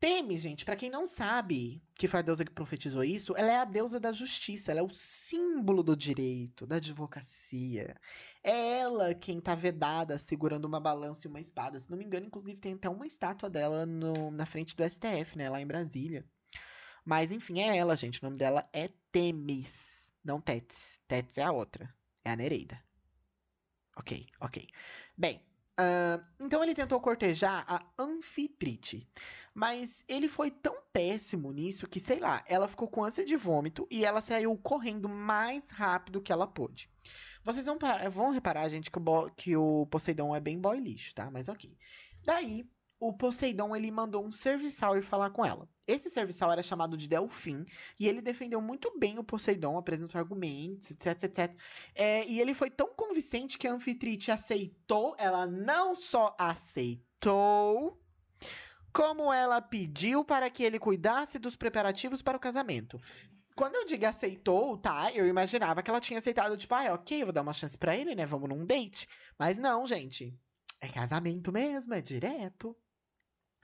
Temis, 0.00 0.42
gente, 0.42 0.64
para 0.64 0.76
quem 0.76 0.90
não 0.90 1.06
sabe 1.06 1.82
que 1.94 2.06
foi 2.06 2.20
a 2.20 2.22
deusa 2.22 2.44
que 2.44 2.52
profetizou 2.52 3.02
isso, 3.02 3.32
ela 3.36 3.50
é 3.50 3.56
a 3.56 3.64
deusa 3.64 3.98
da 3.98 4.12
justiça, 4.12 4.70
ela 4.70 4.80
é 4.80 4.82
o 4.82 4.90
símbolo 4.90 5.82
do 5.82 5.96
direito, 5.96 6.66
da 6.66 6.76
advocacia. 6.76 7.96
É 8.42 8.80
ela 8.80 9.14
quem 9.14 9.40
tá 9.40 9.54
vedada 9.54 10.18
segurando 10.18 10.66
uma 10.66 10.80
balança 10.80 11.26
e 11.26 11.30
uma 11.30 11.40
espada. 11.40 11.78
Se 11.78 11.90
não 11.90 11.96
me 11.96 12.04
engano, 12.04 12.26
inclusive 12.26 12.58
tem 12.58 12.74
até 12.74 12.88
uma 12.88 13.06
estátua 13.06 13.48
dela 13.48 13.86
no, 13.86 14.30
na 14.30 14.44
frente 14.44 14.76
do 14.76 14.84
STF, 14.84 15.38
né, 15.38 15.48
lá 15.48 15.60
em 15.60 15.66
Brasília. 15.66 16.26
Mas 17.04 17.30
enfim, 17.30 17.60
é 17.60 17.76
ela, 17.76 17.96
gente. 17.96 18.22
O 18.22 18.24
nome 18.24 18.38
dela 18.38 18.68
é 18.72 18.88
Temis, 19.12 20.14
não 20.24 20.40
Tétis. 20.40 21.00
Tétis 21.06 21.38
é 21.38 21.42
a 21.42 21.52
outra, 21.52 21.94
é 22.24 22.30
a 22.30 22.36
Nereida. 22.36 22.82
Ok, 23.96 24.26
ok. 24.40 24.66
Bem, 25.16 25.40
Uh, 25.74 26.22
então 26.38 26.62
ele 26.62 26.72
tentou 26.72 27.00
cortejar 27.00 27.64
a 27.66 27.84
Anfitrite, 27.98 29.08
mas 29.52 30.04
ele 30.06 30.28
foi 30.28 30.48
tão 30.48 30.76
péssimo 30.92 31.50
nisso 31.50 31.88
que, 31.88 31.98
sei 31.98 32.20
lá, 32.20 32.44
ela 32.46 32.68
ficou 32.68 32.86
com 32.86 33.02
ânsia 33.02 33.24
de 33.24 33.34
vômito 33.34 33.84
e 33.90 34.04
ela 34.04 34.20
saiu 34.20 34.56
correndo 34.56 35.08
mais 35.08 35.68
rápido 35.70 36.22
que 36.22 36.30
ela 36.32 36.46
pôde. 36.46 36.88
Vocês 37.42 37.66
vão, 37.66 37.76
vão 38.12 38.30
reparar, 38.30 38.68
gente, 38.68 38.88
que 38.88 38.98
o, 38.98 39.30
que 39.30 39.56
o 39.56 39.86
Poseidon 39.86 40.34
é 40.36 40.38
bem 40.38 40.60
boy 40.60 40.78
lixo, 40.78 41.12
tá? 41.12 41.28
Mas 41.28 41.48
ok. 41.48 41.76
Daí, 42.24 42.64
o 43.06 43.12
Poseidon 43.12 43.76
ele 43.76 43.90
mandou 43.90 44.24
um 44.24 44.30
serviçal 44.30 44.96
ir 44.96 45.02
falar 45.02 45.28
com 45.28 45.44
ela. 45.44 45.68
Esse 45.86 46.08
serviçal 46.08 46.50
era 46.50 46.62
chamado 46.62 46.96
de 46.96 47.06
Delfim 47.06 47.66
e 48.00 48.08
ele 48.08 48.22
defendeu 48.22 48.62
muito 48.62 48.98
bem 48.98 49.18
o 49.18 49.24
Poseidon, 49.24 49.76
apresentou 49.76 50.18
argumentos, 50.18 50.90
etc, 50.90 51.24
etc. 51.24 51.54
É, 51.94 52.26
e 52.26 52.40
ele 52.40 52.54
foi 52.54 52.70
tão 52.70 52.94
convincente 52.94 53.58
que 53.58 53.68
a 53.68 53.74
Anfitrite 53.74 54.30
aceitou, 54.30 55.14
ela 55.18 55.44
não 55.44 55.94
só 55.94 56.34
aceitou, 56.38 58.00
como 58.90 59.30
ela 59.30 59.60
pediu 59.60 60.24
para 60.24 60.48
que 60.48 60.62
ele 60.62 60.78
cuidasse 60.78 61.38
dos 61.38 61.56
preparativos 61.56 62.22
para 62.22 62.38
o 62.38 62.40
casamento. 62.40 62.98
Quando 63.54 63.74
eu 63.74 63.84
digo 63.84 64.06
aceitou, 64.06 64.78
tá? 64.78 65.12
Eu 65.12 65.26
imaginava 65.26 65.82
que 65.82 65.90
ela 65.90 66.00
tinha 66.00 66.20
aceitado, 66.20 66.56
tipo, 66.56 66.74
ah, 66.74 66.94
ok, 66.94 67.22
vou 67.22 67.34
dar 67.34 67.42
uma 67.42 67.52
chance 67.52 67.76
para 67.76 67.94
ele, 67.94 68.14
né? 68.14 68.24
Vamos 68.24 68.48
num 68.48 68.64
date. 68.64 69.06
Mas 69.38 69.58
não, 69.58 69.86
gente. 69.86 70.34
É 70.80 70.88
casamento 70.88 71.52
mesmo, 71.52 71.92
é 71.92 72.00
direto. 72.00 72.74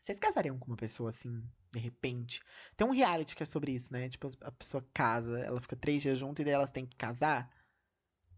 Vocês 0.00 0.18
casariam 0.18 0.58
com 0.58 0.66
uma 0.66 0.76
pessoa 0.76 1.10
assim, 1.10 1.42
de 1.72 1.78
repente? 1.78 2.40
Tem 2.76 2.86
um 2.86 2.92
reality 2.92 3.36
que 3.36 3.42
é 3.42 3.46
sobre 3.46 3.72
isso, 3.72 3.92
né? 3.92 4.08
Tipo, 4.08 4.30
a 4.40 4.50
pessoa 4.50 4.84
casa, 4.94 5.38
ela 5.40 5.60
fica 5.60 5.76
três 5.76 6.02
dias 6.02 6.18
junto 6.18 6.40
e 6.40 6.44
daí 6.44 6.54
elas 6.54 6.72
têm 6.72 6.86
que 6.86 6.96
casar. 6.96 7.50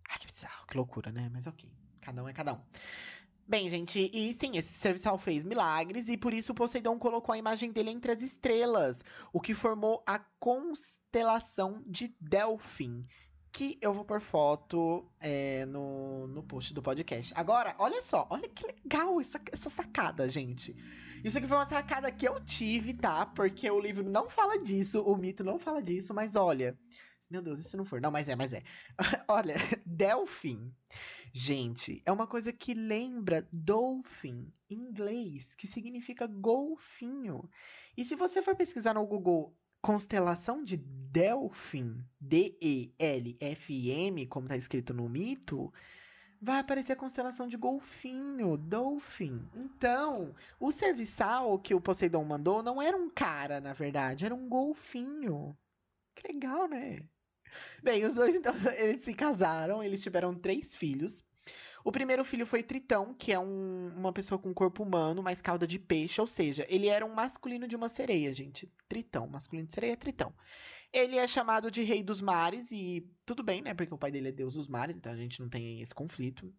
Ai, 0.09 0.19
que 0.19 0.27
bizarro, 0.27 0.67
que 0.67 0.77
loucura, 0.77 1.13
né? 1.13 1.29
Mas 1.33 1.47
ok. 1.47 1.71
Cada 2.01 2.23
um 2.23 2.29
é 2.29 2.33
cada 2.33 2.55
um. 2.55 2.61
Bem, 3.47 3.69
gente, 3.69 4.11
e 4.13 4.33
sim, 4.35 4.57
esse 4.57 4.73
serviçal 4.73 5.19
fez 5.19 5.45
milagres 5.45 6.09
e 6.09 6.17
por 6.17 6.33
isso 6.33 6.55
Poseidon 6.55 6.99
colocou 6.99 7.33
a 7.33 7.39
imagem 7.39 7.73
dele 7.73 7.91
entre 7.91 8.13
as 8.13 8.23
estrelas, 8.23 9.03
o 9.33 9.41
que 9.41 9.53
formou 9.53 10.03
a 10.07 10.19
constelação 10.39 11.83
de 11.87 12.15
Delfim, 12.21 13.07
que 13.53 13.79
eu 13.83 13.93
vou 13.93 14.05
pôr 14.05 14.21
foto 14.21 15.07
é, 15.21 15.67
no, 15.67 16.27
no 16.27 16.43
post 16.43 16.73
do 16.73 16.83
podcast. 16.83 17.33
Agora, 17.37 17.75
olha 17.79 18.01
só, 18.01 18.27
olha 18.31 18.49
que 18.49 18.67
legal 18.67 19.21
essa, 19.21 19.41
essa 19.53 19.69
sacada, 19.69 20.27
gente. 20.29 20.75
Isso 21.23 21.37
aqui 21.37 21.47
foi 21.47 21.59
uma 21.59 21.69
sacada 21.69 22.11
que 22.11 22.27
eu 22.27 22.41
tive, 22.41 22.95
tá? 22.95 23.27
Porque 23.27 23.71
o 23.71 23.79
livro 23.79 24.03
não 24.03 24.31
fala 24.31 24.59
disso, 24.59 25.03
o 25.03 25.17
mito 25.17 25.45
não 25.45 25.59
fala 25.59 25.83
disso, 25.83 26.15
mas 26.15 26.35
olha. 26.35 26.79
Meu 27.31 27.43
Deus, 27.43 27.61
e 27.61 27.65
se 27.65 27.77
não 27.77 27.85
for? 27.85 28.01
Não, 28.01 28.11
mas 28.11 28.29
é, 28.29 28.37
mas 28.37 28.53
é. 28.53 28.63
olha, 29.29 29.55
Delfim. 29.87 30.75
Gente, 31.33 32.03
é 32.05 32.13
uma 32.13 32.27
coisa 32.27 32.53
que 32.53 32.75
lembra 32.75 33.49
dolphin 33.51 34.53
em 34.69 34.77
inglês, 34.77 35.55
que 35.55 35.67
significa 35.67 36.27
golfinho. 36.27 37.49
E 37.97 38.05
se 38.05 38.15
você 38.15 38.43
for 38.43 38.55
pesquisar 38.55 38.93
no 38.93 39.07
Google 39.07 39.57
constelação 39.83 40.63
de 40.63 40.77
Delfim, 40.77 42.03
D-E-L-F-M, 42.21 42.97
como 44.29 44.47
está 44.47 44.57
escrito 44.57 44.95
no 44.95 45.09
mito, 45.09 45.73
vai 46.41 46.61
aparecer 46.61 46.93
a 46.93 46.97
constelação 46.97 47.47
de 47.47 47.57
golfinho, 47.57 48.57
Dolphin. 48.57 49.49
Então, 49.55 50.35
o 50.59 50.73
serviçal 50.73 51.59
que 51.59 51.75
o 51.75 51.81
Poseidon 51.81 52.25
mandou 52.25 52.63
não 52.63 52.81
era 52.81 52.97
um 52.97 53.11
cara, 53.11 53.61
na 53.61 53.73
verdade, 53.73 54.25
era 54.25 54.35
um 54.35 54.49
golfinho. 54.49 55.57
Que 56.15 56.33
legal, 56.33 56.69
né? 56.69 57.01
Bem, 57.83 58.05
os 58.05 58.15
dois 58.15 58.35
então 58.35 58.55
eles 58.79 59.05
se 59.05 59.15
casaram, 59.15 59.83
eles 59.83 60.03
tiveram 60.03 60.35
três 60.35 60.75
filhos. 60.75 61.25
O 61.85 61.91
primeiro 61.91 62.25
filho 62.25 62.47
foi 62.47 62.63
Tritão, 62.63 63.15
que 63.15 63.33
é 63.33 63.39
um, 63.39 63.93
uma 63.97 64.13
pessoa 64.13 64.39
com 64.39 64.55
corpo 64.55 64.83
humano, 64.83 65.23
mas 65.23 65.43
cauda 65.43 65.67
de 65.67 65.79
peixe, 65.79 66.21
ou 66.21 66.27
seja, 66.27 66.67
ele 66.69 66.87
era 66.89 67.05
um 67.05 67.13
masculino 67.15 67.67
de 67.67 67.75
uma 67.75 67.89
sereia, 67.89 68.33
gente. 68.33 68.71
Tritão, 68.89 69.27
masculino 69.27 69.67
de 69.67 69.73
sereia 69.73 69.93
é 69.93 69.97
Tritão. 69.97 70.33
Ele 70.93 71.17
é 71.17 71.27
chamado 71.27 71.71
de 71.71 71.83
Rei 71.83 72.03
dos 72.03 72.21
Mares, 72.21 72.71
e 72.71 73.11
tudo 73.25 73.43
bem, 73.43 73.63
né? 73.63 73.75
Porque 73.75 73.93
o 73.93 73.99
pai 73.99 74.13
dele 74.13 74.29
é 74.29 74.33
Deus 74.33 74.55
dos 74.55 74.69
Mares, 74.69 74.95
então 74.95 75.13
a 75.13 75.17
gente 75.17 75.41
não 75.41 75.49
tem 75.49 75.81
esse 75.81 75.95
conflito. 75.95 76.53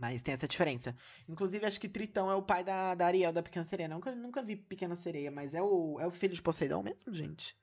Mas 0.00 0.22
tem 0.22 0.32
essa 0.32 0.48
diferença. 0.48 0.96
Inclusive, 1.28 1.66
acho 1.66 1.78
que 1.78 1.88
Tritão 1.88 2.30
é 2.30 2.34
o 2.34 2.42
pai 2.42 2.64
da, 2.64 2.94
da 2.94 3.06
Ariel, 3.06 3.32
da 3.34 3.42
Pequena 3.42 3.66
Sereia. 3.66 3.88
Nunca, 3.88 4.14
nunca 4.14 4.42
vi 4.42 4.56
Pequena 4.56 4.96
Sereia, 4.96 5.30
mas 5.30 5.52
é 5.52 5.60
o, 5.60 6.00
é 6.00 6.06
o 6.06 6.10
filho 6.10 6.32
de 6.32 6.40
Poseidon 6.40 6.82
mesmo, 6.82 7.12
gente. 7.12 7.54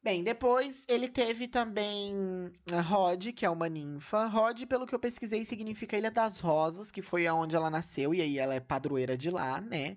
Bem, 0.00 0.22
depois 0.22 0.84
ele 0.86 1.08
teve 1.08 1.48
também 1.48 2.52
Rod, 2.86 3.32
que 3.32 3.44
é 3.44 3.50
uma 3.50 3.68
ninfa. 3.68 4.26
Rod, 4.26 4.64
pelo 4.66 4.86
que 4.86 4.94
eu 4.94 4.98
pesquisei, 4.98 5.44
significa 5.44 5.98
Ilha 5.98 6.10
das 6.10 6.38
Rosas, 6.38 6.92
que 6.92 7.02
foi 7.02 7.26
aonde 7.26 7.56
ela 7.56 7.68
nasceu, 7.68 8.14
e 8.14 8.22
aí 8.22 8.38
ela 8.38 8.54
é 8.54 8.60
padroeira 8.60 9.16
de 9.16 9.28
lá, 9.28 9.60
né? 9.60 9.96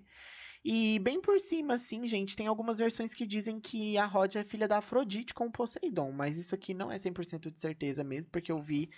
E 0.64 0.98
bem 0.98 1.20
por 1.20 1.38
cima, 1.40 1.74
assim, 1.74 2.06
gente, 2.06 2.36
tem 2.36 2.46
algumas 2.48 2.78
versões 2.78 3.14
que 3.14 3.26
dizem 3.26 3.60
que 3.60 3.96
a 3.96 4.04
Rod 4.04 4.34
é 4.36 4.44
filha 4.44 4.66
da 4.66 4.78
Afrodite 4.78 5.34
com 5.34 5.50
Poseidon, 5.50 6.10
mas 6.12 6.36
isso 6.36 6.54
aqui 6.54 6.74
não 6.74 6.90
é 6.90 6.98
100% 6.98 7.50
de 7.50 7.60
certeza 7.60 8.02
mesmo, 8.02 8.30
porque 8.32 8.50
eu 8.50 8.60
vi 8.60 8.90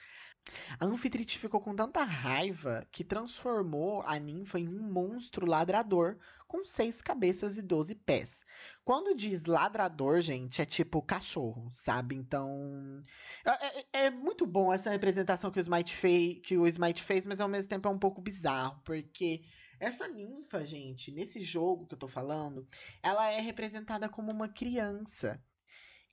A 0.80 0.86
Anfitrite 0.86 1.38
ficou 1.38 1.60
com 1.60 1.76
tanta 1.76 2.04
raiva 2.04 2.86
que 2.92 3.04
transformou 3.04 4.02
a 4.02 4.18
ninfa 4.18 4.60
em 4.60 4.68
um 4.68 4.82
monstro 4.82 5.46
ladrador 5.46 6.18
com 6.48 6.66
seis 6.66 7.02
cabeças 7.02 7.58
e 7.58 7.62
doze 7.62 7.96
pés. 7.96 8.46
Quando 8.84 9.16
diz 9.16 9.46
ladrador, 9.46 10.20
gente, 10.20 10.62
é 10.62 10.66
tipo 10.66 11.02
cachorro, 11.02 11.70
sabe? 11.72 12.16
Então. 12.16 13.02
É, 13.46 13.80
é, 13.80 13.86
é 14.06 14.10
muito 14.10 14.46
bom 14.46 14.74
essa 14.74 14.90
representação 14.90 15.50
que 15.50 15.60
o, 15.60 15.62
Smite 15.62 15.96
fez, 15.96 16.40
que 16.44 16.58
o 16.58 16.68
Smite 16.68 17.02
fez, 17.02 17.26
mas 17.26 17.40
ao 17.40 17.48
mesmo 17.48 17.70
tempo 17.70 17.88
é 17.88 17.92
um 17.92 17.98
pouco 17.98 18.22
bizarro, 18.22 18.82
porque 18.84 19.44
essa 19.80 20.08
ninfa, 20.08 20.64
gente, 20.66 21.12
nesse 21.12 21.42
jogo 21.42 21.88
que 21.88 21.96
eu 21.96 22.00
tô 22.00 22.08
falando, 22.08 22.66
ela 23.02 23.32
é 23.32 23.40
representada 23.40 24.10
como 24.10 24.32
uma 24.32 24.50
criança. 24.50 25.42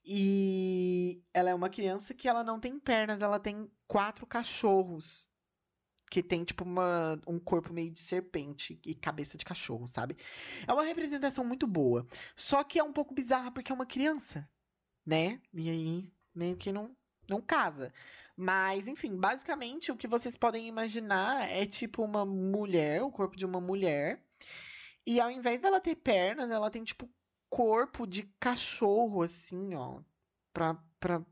E 0.04 1.22
ela 1.34 1.50
é 1.50 1.54
uma 1.54 1.68
criança 1.68 2.14
que 2.14 2.28
ela 2.28 2.42
não 2.42 2.58
tem 2.58 2.78
pernas, 2.78 3.22
ela 3.22 3.38
tem 3.38 3.70
quatro 3.86 4.26
cachorros. 4.26 5.28
Que 6.10 6.22
tem, 6.22 6.42
tipo, 6.42 6.64
uma, 6.64 7.20
um 7.26 7.38
corpo 7.38 7.72
meio 7.72 7.90
de 7.90 8.00
serpente 8.00 8.80
e 8.86 8.94
cabeça 8.94 9.36
de 9.36 9.44
cachorro, 9.44 9.86
sabe? 9.86 10.16
É 10.66 10.72
uma 10.72 10.84
representação 10.84 11.44
muito 11.44 11.66
boa. 11.66 12.06
Só 12.34 12.64
que 12.64 12.78
é 12.78 12.82
um 12.82 12.92
pouco 12.92 13.12
bizarra 13.12 13.52
porque 13.52 13.70
é 13.70 13.74
uma 13.74 13.84
criança, 13.84 14.48
né? 15.04 15.40
E 15.52 15.68
aí, 15.68 16.10
meio 16.34 16.56
que 16.56 16.72
não, 16.72 16.96
não 17.28 17.42
casa. 17.42 17.92
Mas, 18.36 18.86
enfim, 18.88 19.18
basicamente 19.18 19.92
o 19.92 19.96
que 19.96 20.08
vocês 20.08 20.36
podem 20.36 20.66
imaginar 20.66 21.50
é 21.50 21.66
tipo 21.66 22.02
uma 22.02 22.24
mulher, 22.24 23.02
o 23.02 23.10
corpo 23.10 23.36
de 23.36 23.44
uma 23.44 23.60
mulher. 23.60 24.22
E 25.06 25.20
ao 25.20 25.30
invés 25.30 25.60
dela 25.60 25.80
ter 25.80 25.96
pernas, 25.96 26.50
ela 26.50 26.70
tem, 26.70 26.84
tipo, 26.84 27.10
corpo 27.48 28.06
de 28.06 28.24
cachorro, 28.40 29.22
assim, 29.22 29.74
ó. 29.74 30.00
Pra, 30.52 30.74
pra 30.98 31.24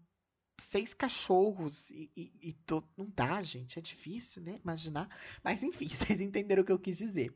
seis 0.58 0.94
cachorros 0.94 1.90
e, 1.90 2.10
e, 2.16 2.32
e 2.40 2.52
to... 2.52 2.82
não 2.96 3.10
dá, 3.14 3.42
gente, 3.42 3.78
é 3.78 3.82
difícil, 3.82 4.42
né? 4.42 4.58
Imaginar. 4.62 5.08
Mas 5.42 5.62
enfim, 5.62 5.88
vocês 5.94 6.20
entenderam 6.20 6.62
o 6.62 6.66
que 6.66 6.72
eu 6.72 6.78
quis 6.78 6.98
dizer. 6.98 7.34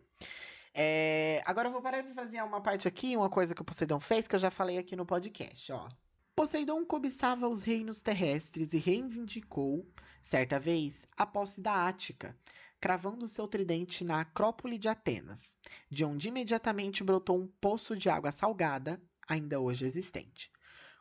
É... 0.72 1.42
Agora 1.44 1.68
eu 1.68 1.72
vou 1.72 1.82
parar 1.82 2.02
de 2.02 2.14
fazer 2.14 2.42
uma 2.42 2.60
parte 2.60 2.88
aqui, 2.88 3.16
uma 3.16 3.30
coisa 3.30 3.54
que 3.54 3.62
o 3.62 3.64
Poseidon 3.64 3.98
fez, 3.98 4.26
que 4.26 4.34
eu 4.34 4.38
já 4.38 4.50
falei 4.50 4.78
aqui 4.78 4.96
no 4.96 5.06
podcast, 5.06 5.72
ó. 5.72 5.88
Poseidon 6.34 6.86
cobiçava 6.86 7.48
os 7.48 7.62
reinos 7.62 8.00
terrestres 8.00 8.72
e 8.72 8.78
reivindicou, 8.78 9.86
certa 10.22 10.58
vez, 10.58 11.04
a 11.16 11.26
posse 11.26 11.60
da 11.60 11.86
Ática, 11.86 12.34
cravando 12.80 13.28
seu 13.28 13.46
tridente 13.46 14.02
na 14.02 14.22
Acrópole 14.22 14.78
de 14.78 14.88
Atenas, 14.88 15.58
de 15.90 16.04
onde 16.04 16.28
imediatamente 16.28 17.04
brotou 17.04 17.38
um 17.38 17.46
poço 17.46 17.94
de 17.94 18.08
água 18.08 18.32
salgada, 18.32 19.00
ainda 19.28 19.60
hoje 19.60 19.84
existente. 19.84 20.50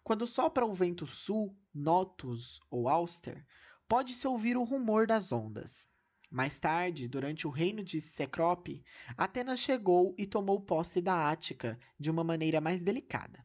Quando 0.04 0.28
sopra 0.28 0.66
o 0.66 0.74
vento 0.74 1.08
sul, 1.08 1.58
Notus 1.74 2.60
ou 2.70 2.90
Auster, 2.90 3.46
pode-se 3.88 4.28
ouvir 4.28 4.58
o 4.58 4.64
rumor 4.64 5.08
das 5.08 5.32
ondas. 5.32 5.88
Mais 6.30 6.60
tarde, 6.60 7.08
durante 7.08 7.48
o 7.48 7.50
reino 7.50 7.84
de 7.84 8.02
Cecrope, 8.02 8.84
Atenas 9.18 9.60
chegou 9.60 10.14
e 10.18 10.28
tomou 10.28 10.62
posse 10.62 11.02
da 11.02 11.30
Ática 11.30 11.80
de 11.98 12.12
uma 12.12 12.24
maneira 12.24 12.60
mais 12.60 12.84
delicada, 12.84 13.44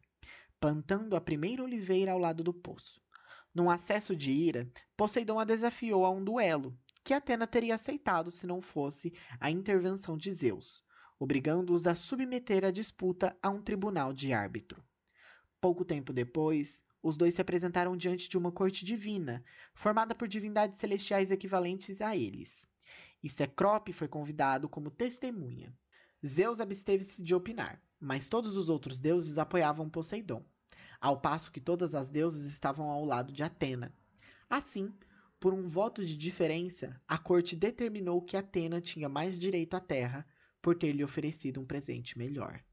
plantando 0.61 1.17
a 1.17 1.21
primeira 1.21 1.62
oliveira 1.62 2.12
ao 2.12 2.19
lado 2.19 2.43
do 2.43 2.53
poço. 2.53 3.00
Num 3.55 3.71
acesso 3.71 4.17
de 4.17 4.33
ira, 4.33 4.69
Poseidon 4.97 5.38
a 5.38 5.45
desafiou 5.45 6.05
a 6.05 6.11
um 6.11 6.23
duelo, 6.23 6.76
que 7.05 7.13
Atena 7.13 7.47
teria 7.47 7.75
aceitado 7.75 8.31
se 8.31 8.47
não 8.47 8.63
fosse 8.63 9.13
a 9.39 9.51
intervenção 9.51 10.17
de 10.17 10.33
Zeus, 10.33 10.83
obrigando-os 11.19 11.87
a 11.87 11.95
submeter 11.95 12.65
a 12.65 12.71
disputa 12.71 13.37
a 13.43 13.51
um 13.51 13.61
tribunal 13.61 14.11
de 14.15 14.33
árbitro. 14.33 14.83
Pouco 15.61 15.85
tempo 15.85 16.15
depois, 16.15 16.83
os 17.03 17.19
dois 17.19 17.35
se 17.35 17.43
apresentaram 17.43 17.95
diante 17.95 18.27
de 18.27 18.39
uma 18.39 18.51
corte 18.51 18.87
divina, 18.87 19.45
formada 19.75 20.15
por 20.15 20.27
divindades 20.27 20.79
celestiais 20.79 21.31
equivalentes 21.31 22.01
a 22.01 22.17
eles. 22.17 22.67
E 23.23 23.29
Cecrope 23.29 23.93
foi 23.93 24.09
convidado 24.09 24.67
como 24.67 24.91
testemunha. 24.91 25.77
Zeus 26.27 26.59
absteve-se 26.59 27.23
de 27.23 27.35
opinar, 27.35 27.83
mas 28.01 28.29
todos 28.29 28.57
os 28.57 28.71
outros 28.71 28.99
deuses 28.99 29.37
apoiavam 29.37 29.91
Poseidon, 29.91 30.43
ao 30.99 31.21
passo 31.21 31.53
que 31.53 31.61
todas 31.61 31.95
as 31.95 32.09
deusas 32.09 32.47
estavam 32.47 32.89
ao 32.89 33.05
lado 33.05 33.31
de 33.31 33.43
Atena. 33.43 33.95
Assim, 34.49 34.91
por 35.45 35.53
um 35.53 35.69
voto 35.69 36.03
de 36.03 36.17
diferença, 36.17 36.99
a 37.07 37.19
corte 37.19 37.55
determinou 37.55 38.23
que 38.23 38.35
Atena 38.35 38.81
tinha 38.81 39.11
mais 39.11 39.39
direito 39.39 39.75
à 39.75 39.81
terra 39.81 40.27
por 40.63 40.75
ter 40.75 40.91
lhe 40.93 41.05
oferecido 41.05 41.61
um 41.61 41.67
presente 41.67 42.17
melhor. 42.17 42.65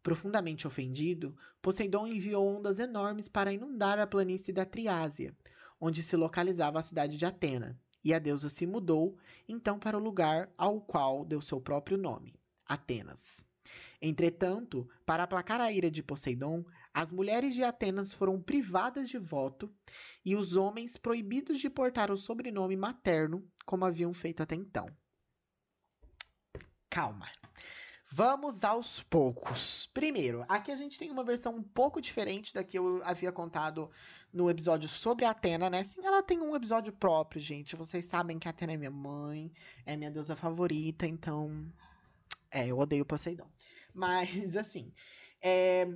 Profundamente 0.00 0.68
ofendido, 0.68 1.36
Poseidon 1.60 2.06
enviou 2.06 2.46
ondas 2.46 2.78
enormes 2.78 3.28
para 3.28 3.52
inundar 3.52 3.98
a 3.98 4.06
planície 4.06 4.52
da 4.52 4.64
Triásia, 4.64 5.36
onde 5.80 6.00
se 6.00 6.14
localizava 6.14 6.78
a 6.78 6.82
cidade 6.82 7.18
de 7.18 7.26
Atena, 7.26 7.76
e 8.04 8.14
a 8.14 8.20
deusa 8.20 8.48
se 8.48 8.66
mudou 8.66 9.18
então 9.48 9.76
para 9.76 9.98
o 9.98 10.00
lugar 10.00 10.48
ao 10.56 10.80
qual 10.80 11.24
deu 11.24 11.40
seu 11.40 11.60
próprio 11.60 11.98
nome, 11.98 12.36
Atenas. 12.66 13.44
Entretanto, 14.00 14.88
para 15.04 15.24
aplacar 15.24 15.60
a 15.60 15.72
ira 15.72 15.90
de 15.90 16.04
Poseidon, 16.04 16.64
as 16.92 17.12
mulheres 17.12 17.54
de 17.54 17.62
Atenas 17.62 18.12
foram 18.12 18.40
privadas 18.40 19.08
de 19.08 19.18
voto 19.18 19.72
e 20.24 20.34
os 20.34 20.56
homens 20.56 20.96
proibidos 20.96 21.60
de 21.60 21.70
portar 21.70 22.10
o 22.10 22.16
sobrenome 22.16 22.76
materno, 22.76 23.48
como 23.64 23.84
haviam 23.84 24.12
feito 24.12 24.42
até 24.42 24.54
então. 24.54 24.86
Calma. 26.88 27.28
Vamos 28.12 28.64
aos 28.64 29.00
poucos. 29.04 29.88
Primeiro, 29.94 30.44
aqui 30.48 30.72
a 30.72 30.76
gente 30.76 30.98
tem 30.98 31.12
uma 31.12 31.22
versão 31.22 31.54
um 31.54 31.62
pouco 31.62 32.00
diferente 32.00 32.52
da 32.52 32.64
que 32.64 32.76
eu 32.76 33.00
havia 33.04 33.30
contado 33.30 33.88
no 34.32 34.50
episódio 34.50 34.88
sobre 34.88 35.24
Atena, 35.24 35.70
né? 35.70 35.84
Sim, 35.84 36.04
ela 36.04 36.20
tem 36.20 36.40
um 36.40 36.56
episódio 36.56 36.92
próprio, 36.92 37.40
gente. 37.40 37.76
Vocês 37.76 38.06
sabem 38.06 38.36
que 38.36 38.48
Atena 38.48 38.72
é 38.72 38.76
minha 38.76 38.90
mãe, 38.90 39.52
é 39.86 39.96
minha 39.96 40.10
deusa 40.10 40.34
favorita, 40.34 41.06
então. 41.06 41.72
É, 42.50 42.66
eu 42.66 42.78
odeio 42.80 43.04
Poseidon. 43.04 43.48
Mas, 43.94 44.56
assim. 44.56 44.92
É... 45.40 45.86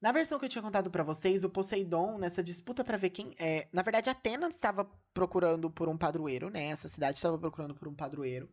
Na 0.00 0.12
versão 0.12 0.38
que 0.38 0.44
eu 0.44 0.48
tinha 0.48 0.62
contado 0.62 0.90
para 0.90 1.02
vocês, 1.02 1.42
o 1.42 1.50
Poseidon, 1.50 2.18
nessa 2.18 2.42
disputa 2.42 2.84
para 2.84 2.96
ver 2.96 3.10
quem. 3.10 3.34
É... 3.38 3.68
Na 3.72 3.82
verdade, 3.82 4.08
Atenas 4.08 4.54
estava 4.54 4.84
procurando 5.12 5.70
por 5.70 5.88
um 5.88 5.98
padroeiro, 5.98 6.50
né? 6.50 6.66
Essa 6.66 6.88
cidade 6.88 7.18
estava 7.18 7.38
procurando 7.38 7.74
por 7.74 7.88
um 7.88 7.94
padroeiro. 7.94 8.48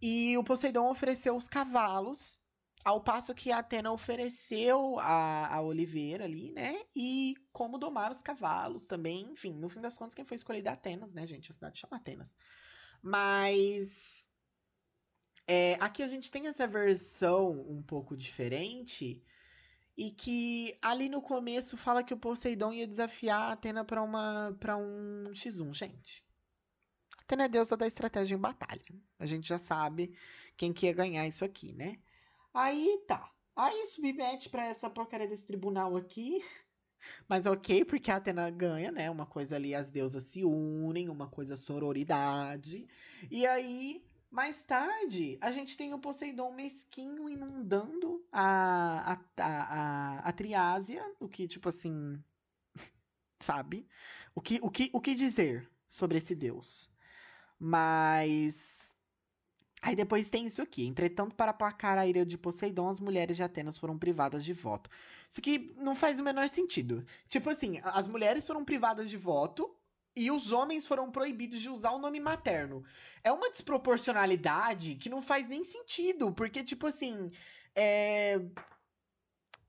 E 0.00 0.38
o 0.38 0.44
Poseidon 0.44 0.88
ofereceu 0.88 1.36
os 1.36 1.48
cavalos, 1.48 2.38
ao 2.84 3.02
passo 3.02 3.34
que 3.34 3.52
a 3.52 3.58
Atena 3.58 3.92
ofereceu 3.92 4.98
a, 5.00 5.54
a 5.54 5.60
Oliveira 5.60 6.24
ali, 6.24 6.52
né? 6.52 6.80
E 6.94 7.34
como 7.52 7.78
domar 7.78 8.12
os 8.12 8.22
cavalos 8.22 8.86
também. 8.86 9.32
Enfim, 9.32 9.52
no 9.52 9.68
fim 9.68 9.80
das 9.80 9.96
contas, 9.98 10.14
quem 10.14 10.24
foi 10.24 10.36
escolhido 10.36 10.68
é 10.68 10.72
Atenas, 10.72 11.12
né, 11.12 11.26
gente? 11.26 11.50
A 11.50 11.54
cidade 11.54 11.78
chama 11.78 11.96
Atenas. 11.96 12.34
Mas 13.02 14.30
é, 15.46 15.76
aqui 15.80 16.02
a 16.02 16.08
gente 16.08 16.30
tem 16.30 16.46
essa 16.46 16.66
versão 16.66 17.50
um 17.68 17.82
pouco 17.82 18.16
diferente 18.16 19.22
e 19.96 20.10
que 20.10 20.78
ali 20.80 21.08
no 21.08 21.20
começo 21.20 21.76
fala 21.76 22.02
que 22.02 22.14
o 22.14 22.18
Poseidon 22.18 22.72
ia 22.72 22.86
desafiar 22.86 23.40
a 23.40 23.52
Atena 23.52 23.84
para 23.84 24.02
uma 24.02 24.56
para 24.58 24.76
um 24.76 25.30
X1, 25.32 25.74
gente. 25.74 26.24
Atena 27.18 27.44
é 27.44 27.48
deusa 27.48 27.76
da 27.76 27.86
estratégia 27.86 28.34
em 28.34 28.40
batalha. 28.40 28.82
A 29.18 29.26
gente 29.26 29.48
já 29.48 29.58
sabe 29.58 30.14
quem 30.56 30.72
que 30.72 30.86
ia 30.86 30.92
ganhar 30.92 31.26
isso 31.26 31.44
aqui, 31.44 31.72
né? 31.72 31.98
Aí 32.52 33.02
tá. 33.06 33.30
Aí 33.54 33.86
submete 33.86 34.48
para 34.48 34.66
essa 34.66 34.88
porcaria 34.88 35.28
desse 35.28 35.44
tribunal 35.44 35.96
aqui. 35.96 36.42
Mas 37.28 37.46
ok, 37.46 37.84
porque 37.84 38.10
a 38.10 38.16
Atena 38.16 38.50
ganha, 38.50 38.90
né? 38.90 39.10
Uma 39.10 39.26
coisa 39.26 39.56
ali, 39.56 39.74
as 39.74 39.90
deusas 39.90 40.24
se 40.24 40.44
unem, 40.44 41.08
uma 41.08 41.28
coisa 41.28 41.56
sororidade. 41.56 42.86
E 43.30 43.46
aí 43.46 44.02
mais 44.30 44.62
tarde, 44.62 45.36
a 45.40 45.50
gente 45.50 45.76
tem 45.76 45.92
o 45.92 45.98
Poseidon 45.98 46.52
mesquinho 46.52 47.28
inundando 47.28 48.24
a, 48.30 49.12
a, 49.12 49.20
a, 49.36 49.46
a, 49.46 50.18
a 50.20 50.32
Triásia, 50.32 51.04
o 51.18 51.28
que, 51.28 51.48
tipo 51.48 51.68
assim, 51.68 52.22
sabe? 53.40 53.88
O 54.34 54.40
que, 54.40 54.60
o, 54.62 54.70
que, 54.70 54.90
o 54.92 55.00
que 55.00 55.14
dizer 55.14 55.68
sobre 55.88 56.18
esse 56.18 56.34
deus? 56.34 56.88
Mas. 57.58 58.70
Aí 59.82 59.96
depois 59.96 60.28
tem 60.28 60.46
isso 60.46 60.62
aqui. 60.62 60.86
Entretanto, 60.86 61.34
para 61.34 61.50
aplacar 61.50 61.98
a 61.98 62.06
ira 62.06 62.24
de 62.24 62.38
Poseidon, 62.38 62.88
as 62.88 63.00
mulheres 63.00 63.36
de 63.36 63.42
Atenas 63.42 63.78
foram 63.78 63.98
privadas 63.98 64.44
de 64.44 64.52
voto. 64.52 64.90
Isso 65.28 65.40
aqui 65.40 65.74
não 65.76 65.94
faz 65.96 66.20
o 66.20 66.22
menor 66.22 66.48
sentido. 66.48 67.04
Tipo 67.28 67.50
assim, 67.50 67.80
as 67.82 68.06
mulheres 68.06 68.46
foram 68.46 68.64
privadas 68.64 69.08
de 69.10 69.16
voto, 69.16 69.74
e 70.14 70.30
os 70.30 70.52
homens 70.52 70.86
foram 70.86 71.10
proibidos 71.10 71.60
de 71.60 71.68
usar 71.68 71.92
o 71.92 71.98
nome 71.98 72.20
materno. 72.20 72.84
É 73.22 73.32
uma 73.32 73.50
desproporcionalidade 73.50 74.96
que 74.96 75.08
não 75.08 75.22
faz 75.22 75.46
nem 75.46 75.64
sentido, 75.64 76.32
porque, 76.32 76.64
tipo 76.64 76.86
assim. 76.86 77.30
É... 77.74 78.40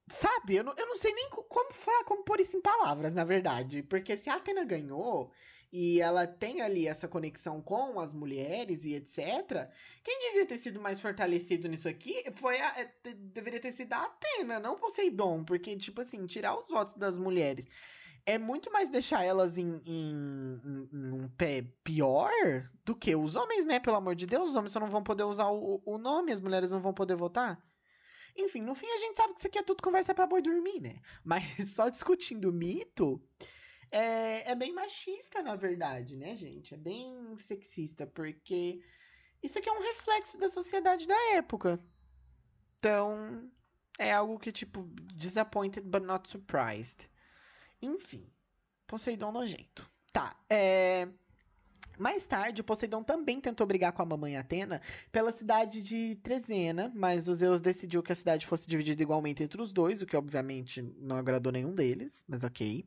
Sabe, 0.10 0.56
eu 0.56 0.64
não, 0.64 0.74
eu 0.78 0.88
não 0.88 0.98
sei 0.98 1.14
nem 1.14 1.30
como, 1.30 1.72
falar, 1.72 2.04
como 2.04 2.24
pôr 2.24 2.42
isso 2.42 2.58
em 2.58 2.62
palavras, 2.62 3.14
na 3.14 3.24
verdade. 3.24 3.82
Porque 3.84 4.18
se 4.18 4.30
a 4.30 4.36
Atena 4.36 4.66
ganhou 4.66 5.32
e 5.72 6.02
ela 6.02 6.28
tem 6.28 6.62
ali 6.62 6.86
essa 6.86 7.08
conexão 7.08 7.62
com 7.62 8.00
as 8.00 8.14
mulheres 8.14 8.84
e 8.84 8.94
etc. 8.96 9.70
Quem 10.04 10.20
devia 10.20 10.46
ter 10.46 10.58
sido 10.58 10.82
mais 10.82 11.00
fortalecido 11.00 11.68
nisso 11.70 11.88
aqui 11.88 12.24
foi 12.36 12.60
a, 12.60 12.82
é, 12.82 12.94
deveria 13.14 13.60
ter 13.60 13.72
sido 13.72 13.94
a 13.94 14.04
Atena, 14.04 14.60
não 14.60 14.78
Poseidon, 14.78 15.46
porque 15.46 15.78
tipo 15.78 16.02
assim, 16.02 16.26
tirar 16.26 16.60
os 16.60 16.68
votos 16.68 16.96
das 16.96 17.18
mulheres 17.18 17.68
é 18.26 18.38
muito 18.38 18.72
mais 18.72 18.90
deixar 18.90 19.24
elas 19.24 19.58
em, 19.58 19.82
em, 19.86 20.62
em, 20.64 20.90
em, 20.94 21.12
um 21.12 21.28
pé 21.30 21.64
pior 21.84 22.32
do 22.86 22.96
que 22.96 23.16
os 23.16 23.36
homens, 23.36 23.66
né? 23.66 23.80
Pelo 23.80 23.98
amor 23.98 24.16
de 24.16 24.26
Deus, 24.26 24.50
os 24.50 24.56
homens 24.56 24.72
só 24.72 24.80
não 24.80 24.90
vão 24.90 25.04
poder 25.04 25.24
usar 25.24 25.48
o, 25.50 25.82
o 25.86 25.98
nome, 25.98 26.32
as 26.32 26.40
mulheres 26.40 26.72
não 26.72 26.80
vão 26.80 26.94
poder 26.94 27.16
votar. 27.16 27.64
Enfim, 28.38 28.62
no 28.62 28.76
fim 28.76 28.88
a 28.88 28.98
gente 28.98 29.18
sabe 29.18 29.34
que 29.34 29.40
isso 29.40 29.48
aqui 29.48 29.60
é 29.60 29.64
tudo 29.64 29.84
conversa 29.84 30.14
pra 30.14 30.28
boi 30.28 30.42
dormir, 30.42 30.80
né? 30.80 31.02
Mas 31.24 31.44
só 31.74 31.90
discutindo 31.90 32.52
mito 32.52 33.22
é, 33.92 34.52
é 34.52 34.56
bem 34.56 34.74
machista, 34.74 35.44
na 35.44 35.56
verdade, 35.56 36.16
né, 36.16 36.36
gente? 36.36 36.74
É 36.74 36.78
bem 36.78 37.36
sexista, 37.38 38.08
porque 38.08 38.82
isso 39.44 39.60
aqui 39.60 39.68
é 39.68 39.74
um 39.74 39.82
reflexo 39.82 40.38
da 40.38 40.48
sociedade 40.48 41.06
da 41.06 41.34
época. 41.34 41.78
Então, 42.80 43.52
é 44.00 44.12
algo 44.12 44.40
que, 44.40 44.52
tipo, 44.52 44.90
disappointed 45.14 45.86
but 45.86 46.04
not 46.04 46.28
surprised. 46.30 47.10
Enfim, 47.82 48.30
Poseidon 48.88 49.32
nojento. 49.32 49.90
Tá, 50.12 50.36
é... 50.50 51.08
Mais 51.98 52.26
tarde, 52.26 52.64
Poseidon 52.64 53.04
também 53.04 53.40
tentou 53.40 53.68
brigar 53.68 53.92
com 53.94 54.02
a 54.02 54.06
mamãe 54.06 54.36
Atena 54.36 54.82
pela 55.12 55.32
cidade 55.32 55.84
de 55.84 56.16
Trezena, 56.16 56.92
mas 56.96 57.28
o 57.28 57.36
Zeus 57.36 57.62
decidiu 57.62 58.02
que 58.02 58.12
a 58.12 58.16
cidade 58.16 58.48
fosse 58.48 58.68
dividida 58.68 59.04
igualmente 59.04 59.44
entre 59.44 59.62
os 59.62 59.72
dois, 59.72 60.02
o 60.02 60.06
que 60.08 60.18
obviamente 60.18 60.82
não 60.98 61.18
agradou 61.18 61.52
nenhum 61.52 61.76
deles, 61.76 62.26
mas 62.28 62.44
ok. 62.44 62.84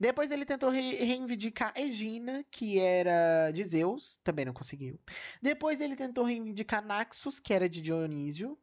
Depois 0.00 0.32
ele 0.32 0.44
tentou 0.44 0.70
re 0.70 0.96
reivindicar 0.96 1.72
Egina, 1.76 2.44
que 2.50 2.80
era 2.80 3.52
de 3.52 3.62
Zeus, 3.62 4.18
também 4.24 4.44
não 4.44 4.52
conseguiu. 4.52 4.98
Depois 5.40 5.80
ele 5.80 5.94
tentou 5.94 6.24
reivindicar 6.24 6.84
Naxos, 6.84 7.38
que 7.38 7.54
era 7.54 7.68
de 7.68 7.80
Dionísio, 7.80 8.58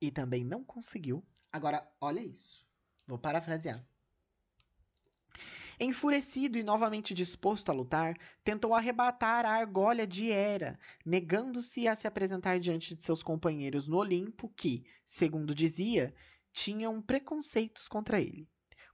e 0.00 0.10
também 0.10 0.42
não 0.42 0.64
conseguiu. 0.64 1.22
Agora, 1.52 1.86
olha 2.00 2.20
isso. 2.20 2.66
Vou 3.06 3.18
parafrasear. 3.18 3.84
Enfurecido 5.80 6.58
e 6.58 6.62
novamente 6.62 7.14
disposto 7.14 7.70
a 7.70 7.72
lutar, 7.72 8.16
tentou 8.42 8.74
arrebatar 8.74 9.46
a 9.46 9.50
argolha 9.50 10.06
de 10.06 10.30
Hera, 10.30 10.78
negando-se 11.04 11.86
a 11.86 11.94
se 11.94 12.06
apresentar 12.06 12.58
diante 12.58 12.96
de 12.96 13.02
seus 13.02 13.22
companheiros 13.22 13.86
no 13.86 13.98
Olimpo, 13.98 14.48
que, 14.56 14.84
segundo 15.04 15.54
dizia, 15.54 16.12
tinham 16.52 17.00
preconceitos 17.00 17.86
contra 17.86 18.20
ele. 18.20 18.48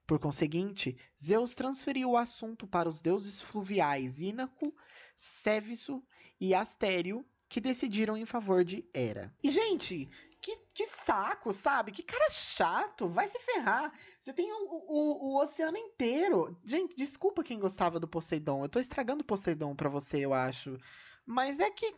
Por 0.06 0.18
conseguinte, 0.18 0.98
Zeus 1.18 1.54
transferiu 1.54 2.10
o 2.10 2.16
assunto 2.18 2.66
para 2.66 2.88
os 2.88 3.00
deuses 3.00 3.40
fluviais 3.40 4.20
Ínaco, 4.20 4.74
Séviso 5.16 6.04
e 6.38 6.54
Astério, 6.54 7.24
que 7.48 7.60
decidiram 7.60 8.16
em 8.16 8.26
favor 8.26 8.64
de 8.64 8.84
Hera. 8.92 9.34
E, 9.42 9.48
gente, 9.48 10.10
que, 10.44 10.58
que 10.74 10.86
saco, 10.86 11.54
sabe? 11.54 11.90
Que 11.90 12.02
cara 12.02 12.28
chato, 12.28 13.08
vai 13.08 13.26
se 13.28 13.38
ferrar. 13.38 13.90
Você 14.20 14.30
tem 14.30 14.52
o, 14.52 14.56
o, 14.56 15.28
o 15.28 15.42
oceano 15.42 15.78
inteiro. 15.78 16.54
Gente, 16.62 16.94
desculpa 16.94 17.42
quem 17.42 17.58
gostava 17.58 17.98
do 17.98 18.06
Poseidon. 18.06 18.62
Eu 18.62 18.68
tô 18.68 18.78
estragando 18.78 19.24
Poseidon 19.24 19.74
pra 19.74 19.88
você, 19.88 20.18
eu 20.18 20.34
acho. 20.34 20.78
Mas 21.24 21.60
é 21.60 21.70
que, 21.70 21.96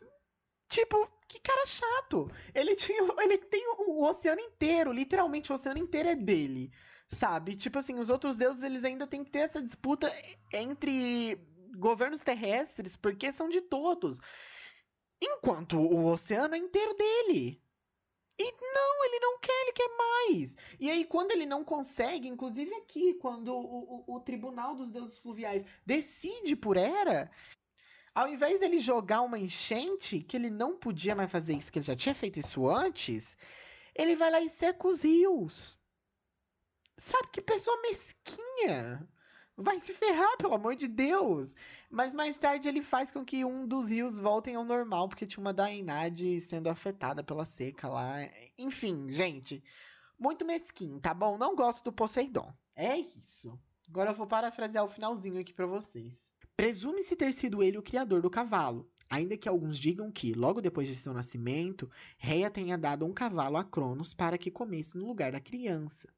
tipo, 0.69 1.11
que 1.27 1.41
cara 1.41 1.67
chato. 1.67 2.31
Ele, 2.55 2.77
tinha, 2.77 3.03
ele 3.19 3.37
tem 3.37 3.67
o, 3.79 3.91
o 3.91 4.09
oceano 4.09 4.41
inteiro, 4.41 4.93
literalmente, 4.93 5.51
o 5.51 5.57
oceano 5.57 5.81
inteiro 5.81 6.11
é 6.11 6.15
dele. 6.15 6.71
Sabe? 7.11 7.57
Tipo 7.57 7.81
assim, 7.81 7.99
os 7.99 8.11
outros 8.11 8.37
deuses, 8.37 8.63
eles 8.63 8.85
ainda 8.85 9.09
têm 9.09 9.25
que 9.25 9.31
ter 9.31 9.41
essa 9.41 9.61
disputa 9.61 10.09
entre 10.55 11.37
governos 11.77 12.21
terrestres, 12.21 12.97
porque 12.97 13.33
são 13.33 13.49
de 13.49 13.61
todos. 13.61 14.21
Enquanto 15.21 15.79
o 15.79 16.07
oceano 16.07 16.55
é 16.55 16.59
inteiro 16.59 16.95
dele. 16.95 17.66
E 18.39 18.53
não, 18.75 19.05
ele 19.05 19.19
não 19.21 19.39
quer, 19.39 19.63
ele 19.63 19.73
quer 19.73 19.89
mais. 19.97 20.57
E 20.79 20.91
aí, 20.91 21.05
quando 21.05 21.33
ele 21.33 21.47
não 21.47 21.65
consegue, 21.65 22.29
inclusive 22.29 22.75
aqui, 22.75 23.15
quando 23.15 23.49
o, 23.49 24.05
o, 24.07 24.17
o 24.17 24.21
Tribunal 24.21 24.75
dos 24.75 24.93
Deuses 24.93 25.17
Fluviais 25.17 25.65
decide 25.87 26.55
por 26.55 26.77
Hera, 26.77 27.31
ao 28.15 28.29
invés 28.29 28.61
dele 28.61 28.79
jogar 28.79 29.23
uma 29.23 29.39
enchente, 29.39 30.21
que 30.21 30.37
ele 30.37 30.51
não 30.51 30.77
podia 30.77 31.15
mais 31.15 31.31
fazer 31.31 31.55
isso, 31.55 31.73
que 31.73 31.79
ele 31.79 31.87
já 31.87 31.97
tinha 31.97 32.15
feito 32.15 32.39
isso 32.39 32.69
antes, 32.69 33.37
ele 33.95 34.15
vai 34.17 34.31
lá 34.31 34.41
e 34.41 34.49
seca 34.51 34.87
os 34.87 35.03
rios. 35.03 35.79
Sabe 36.99 37.29
que 37.33 37.41
pessoa 37.41 37.81
mesquinha? 37.83 39.07
Vai 39.57 39.79
se 39.81 39.95
ferrar, 39.95 40.37
pelo 40.37 40.55
amor 40.55 40.77
de 40.77 40.89
Deus! 40.89 41.55
Mas 41.91 42.13
mais 42.13 42.37
tarde 42.37 42.69
ele 42.69 42.83
faz 42.83 43.11
com 43.11 43.25
que 43.25 43.45
um 43.45 43.67
dos 43.67 43.91
rios 43.91 44.19
voltem 44.19 44.57
ao 44.57 44.65
normal, 44.65 45.09
porque 45.09 45.27
tinha 45.27 45.41
uma 45.41 45.53
Dainade 45.53 46.41
sendo 46.41 46.69
afetada 46.69 47.23
pela 47.23 47.45
seca 47.45 47.89
lá. 47.89 48.17
Enfim, 48.59 49.11
gente, 49.11 49.63
muito 50.19 50.45
mesquinho, 50.45 51.01
tá 51.01 51.15
bom? 51.15 51.39
Não 51.39 51.55
gosto 51.55 51.85
do 51.85 51.93
Poseidon. 51.93 52.53
É 52.75 52.99
isso. 52.99 53.59
Agora 53.89 54.11
eu 54.11 54.15
vou 54.15 54.27
parafrasear 54.27 54.85
o 54.85 54.89
finalzinho 54.89 55.41
aqui 55.41 55.53
para 55.53 55.67
vocês. 55.67 56.27
Presume-se 56.57 57.15
ter 57.15 57.33
sido 57.33 57.63
ele 57.63 57.79
o 57.79 57.83
criador 57.83 58.23
do 58.23 58.31
cavalo, 58.31 58.91
ainda 59.11 59.37
que 59.37 59.49
alguns 59.49 59.79
digam 59.79 60.11
que, 60.11 60.33
logo 60.33 60.61
depois 60.61 60.89
de 60.89 60.95
seu 60.95 61.13
nascimento, 61.13 61.91
Reia 62.17 62.51
tenha 62.51 62.79
dado 62.79 63.05
um 63.05 63.13
cavalo 63.13 63.59
a 63.59 63.65
Cronos 63.65 64.15
para 64.15 64.39
que 64.39 64.51
comesse 64.51 64.97
no 64.97 65.07
lugar 65.07 65.33
da 65.33 65.41
criança. 65.41 66.09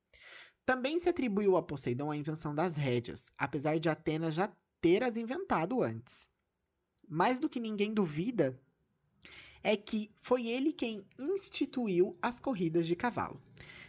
Também 0.64 0.98
se 0.98 1.08
atribuiu 1.08 1.56
a 1.56 1.62
Poseidon 1.62 2.10
a 2.10 2.16
invenção 2.16 2.54
das 2.54 2.76
rédeas, 2.76 3.32
apesar 3.36 3.78
de 3.80 3.88
Atenas 3.88 4.34
já 4.34 4.50
ter 4.80 5.02
as 5.02 5.16
inventado 5.16 5.82
antes. 5.82 6.28
Mais 7.08 7.38
do 7.38 7.48
que 7.48 7.60
ninguém 7.60 7.92
duvida 7.92 8.60
é 9.62 9.76
que 9.76 10.10
foi 10.20 10.46
ele 10.46 10.72
quem 10.72 11.04
instituiu 11.18 12.16
as 12.22 12.38
corridas 12.38 12.86
de 12.86 12.94
cavalo. 12.94 13.40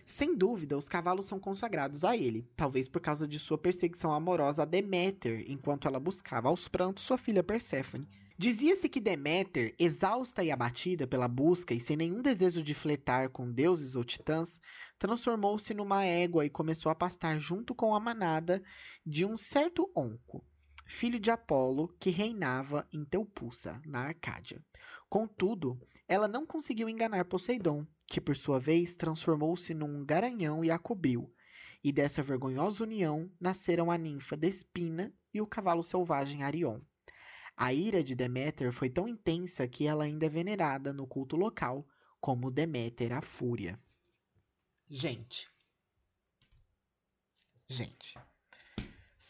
Sem 0.05 0.35
dúvida, 0.35 0.75
os 0.75 0.89
cavalos 0.89 1.27
são 1.27 1.39
consagrados 1.39 2.03
a 2.03 2.17
ele, 2.17 2.49
talvez 2.55 2.89
por 2.89 2.99
causa 2.99 3.27
de 3.27 3.37
sua 3.37 3.59
perseguição 3.59 4.11
amorosa 4.11 4.63
a 4.63 4.65
Deméter, 4.65 5.45
enquanto 5.47 5.87
ela 5.87 5.99
buscava 5.99 6.49
aos 6.49 6.67
prantos 6.67 7.03
sua 7.03 7.17
filha 7.17 7.43
Perséfone. 7.43 8.07
Dizia-se 8.35 8.89
que 8.89 8.99
Deméter, 8.99 9.75
exausta 9.77 10.43
e 10.43 10.49
abatida 10.49 11.05
pela 11.05 11.27
busca 11.27 11.73
e 11.75 11.79
sem 11.79 11.95
nenhum 11.95 12.21
desejo 12.21 12.63
de 12.63 12.73
flertar 12.73 13.29
com 13.29 13.51
deuses 13.51 13.95
ou 13.95 14.03
titãs, 14.03 14.59
transformou-se 14.97 15.73
numa 15.73 16.03
égua 16.05 16.45
e 16.45 16.49
começou 16.49 16.89
a 16.89 16.95
pastar 16.95 17.37
junto 17.37 17.75
com 17.75 17.93
a 17.93 17.99
manada 17.99 18.63
de 19.05 19.25
um 19.25 19.37
certo 19.37 19.91
onco, 19.95 20.43
filho 20.89 21.19
de 21.19 21.29
Apolo, 21.29 21.87
que 21.99 22.09
reinava 22.09 22.85
em 22.91 23.05
Teupussa, 23.05 23.79
na 23.85 23.99
Arcádia. 23.99 24.59
Contudo, 25.07 25.79
ela 26.07 26.27
não 26.27 26.47
conseguiu 26.47 26.89
enganar 26.89 27.25
Poseidon, 27.25 27.85
que 28.07 28.19
por 28.19 28.35
sua 28.35 28.59
vez 28.59 28.95
transformou-se 28.95 29.71
num 29.75 30.03
garanhão 30.03 30.65
e 30.65 30.71
a 30.71 30.79
cobriu. 30.79 31.31
E 31.83 31.91
dessa 31.91 32.23
vergonhosa 32.23 32.83
união 32.83 33.31
nasceram 33.39 33.91
a 33.91 33.97
ninfa 33.99 34.35
Despina 34.35 35.13
e 35.31 35.39
o 35.39 35.47
cavalo 35.47 35.83
selvagem 35.83 36.43
Arion. 36.43 36.81
A 37.55 37.71
ira 37.71 38.03
de 38.03 38.15
Deméter 38.15 38.73
foi 38.73 38.89
tão 38.89 39.07
intensa 39.07 39.67
que 39.67 39.85
ela 39.85 40.05
ainda 40.05 40.25
é 40.25 40.29
venerada 40.29 40.91
no 40.91 41.05
culto 41.05 41.37
local 41.37 41.87
como 42.19 42.49
Deméter 42.49 43.13
a 43.13 43.21
Fúria. 43.21 43.79
Gente. 44.89 45.51
Gente. 47.67 48.17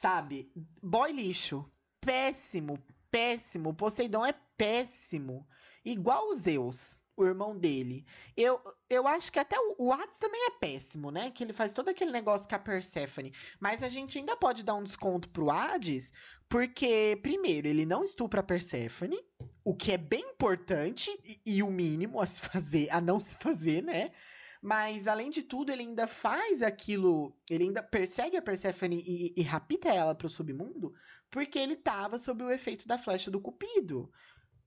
Sabe? 0.01 0.51
Boy 0.81 1.11
lixo. 1.11 1.69
Péssimo, 1.99 2.79
péssimo. 3.11 3.73
Poseidon 3.73 4.25
é 4.25 4.33
péssimo. 4.57 5.47
Igual 5.83 6.29
o 6.29 6.33
Zeus 6.33 7.01
o 7.19 7.25
irmão 7.25 7.57
dele. 7.57 8.05
Eu, 8.35 8.61
eu 8.89 9.05
acho 9.05 9.29
que 9.29 9.39
até 9.39 9.57
o, 9.59 9.75
o 9.77 9.91
Hades 9.91 10.17
também 10.17 10.41
é 10.47 10.51
péssimo, 10.51 11.11
né? 11.11 11.29
Que 11.29 11.43
ele 11.43 11.51
faz 11.51 11.73
todo 11.73 11.89
aquele 11.89 12.11
negócio 12.11 12.47
com 12.47 12.55
a 12.55 12.59
Persephone. 12.59 13.33
Mas 13.59 13.83
a 13.83 13.89
gente 13.89 14.17
ainda 14.17 14.37
pode 14.37 14.63
dar 14.63 14.75
um 14.75 14.83
desconto 14.83 15.27
pro 15.29 15.51
Hades, 15.51 16.13
porque, 16.47 17.19
primeiro, 17.21 17.67
ele 17.67 17.85
não 17.85 18.05
estupra 18.05 18.39
a 18.39 18.43
Persephone, 18.43 19.19
o 19.65 19.75
que 19.75 19.91
é 19.91 19.97
bem 19.97 20.21
importante 20.29 21.11
e, 21.25 21.57
e 21.57 21.63
o 21.63 21.69
mínimo 21.69 22.21
a 22.21 22.25
se 22.25 22.39
fazer, 22.47 22.89
a 22.89 23.01
não 23.01 23.19
se 23.19 23.35
fazer, 23.35 23.83
né? 23.83 24.11
Mas, 24.61 25.07
além 25.07 25.29
de 25.29 25.41
tudo, 25.41 25.71
ele 25.71 25.83
ainda 25.83 26.05
faz 26.07 26.61
aquilo. 26.61 27.33
Ele 27.49 27.65
ainda 27.65 27.81
persegue 27.81 28.35
a 28.35 28.41
Persephone 28.41 29.01
e, 29.05 29.33
e 29.37 29.41
rapta 29.41 29.89
ela 29.89 30.13
pro 30.13 30.27
submundo, 30.27 30.93
porque 31.29 31.57
ele 31.57 31.77
tava 31.77 32.17
sob 32.17 32.43
o 32.43 32.51
efeito 32.51 32.87
da 32.87 32.97
flecha 32.97 33.31
do 33.31 33.39
Cupido. 33.39 34.11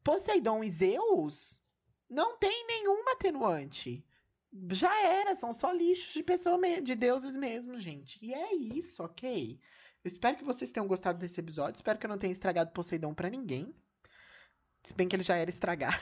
Poseidon 0.02 0.64
e 0.64 0.70
Zeus 0.70 1.60
não 2.08 2.38
tem 2.38 2.66
nenhuma 2.66 3.12
atenuante. 3.12 4.04
Já 4.70 4.94
era, 5.06 5.34
são 5.34 5.52
só 5.52 5.72
lixos 5.72 6.12
de 6.12 6.22
pessoa 6.22 6.58
de 6.82 6.94
deuses 6.94 7.36
mesmo, 7.36 7.78
gente. 7.78 8.18
E 8.22 8.34
é 8.34 8.54
isso, 8.54 9.02
ok? 9.02 9.58
Eu 10.04 10.08
espero 10.08 10.36
que 10.36 10.44
vocês 10.44 10.72
tenham 10.72 10.88
gostado 10.88 11.18
desse 11.18 11.40
episódio. 11.40 11.76
Espero 11.76 11.98
que 11.98 12.06
eu 12.06 12.10
não 12.10 12.18
tenha 12.18 12.32
estragado 12.32 12.72
Poseidon 12.72 13.14
para 13.14 13.30
ninguém. 13.30 13.74
Se 14.84 14.94
bem 14.94 15.06
que 15.06 15.14
ele 15.14 15.22
já 15.22 15.36
era 15.36 15.48
estragado. 15.48 15.96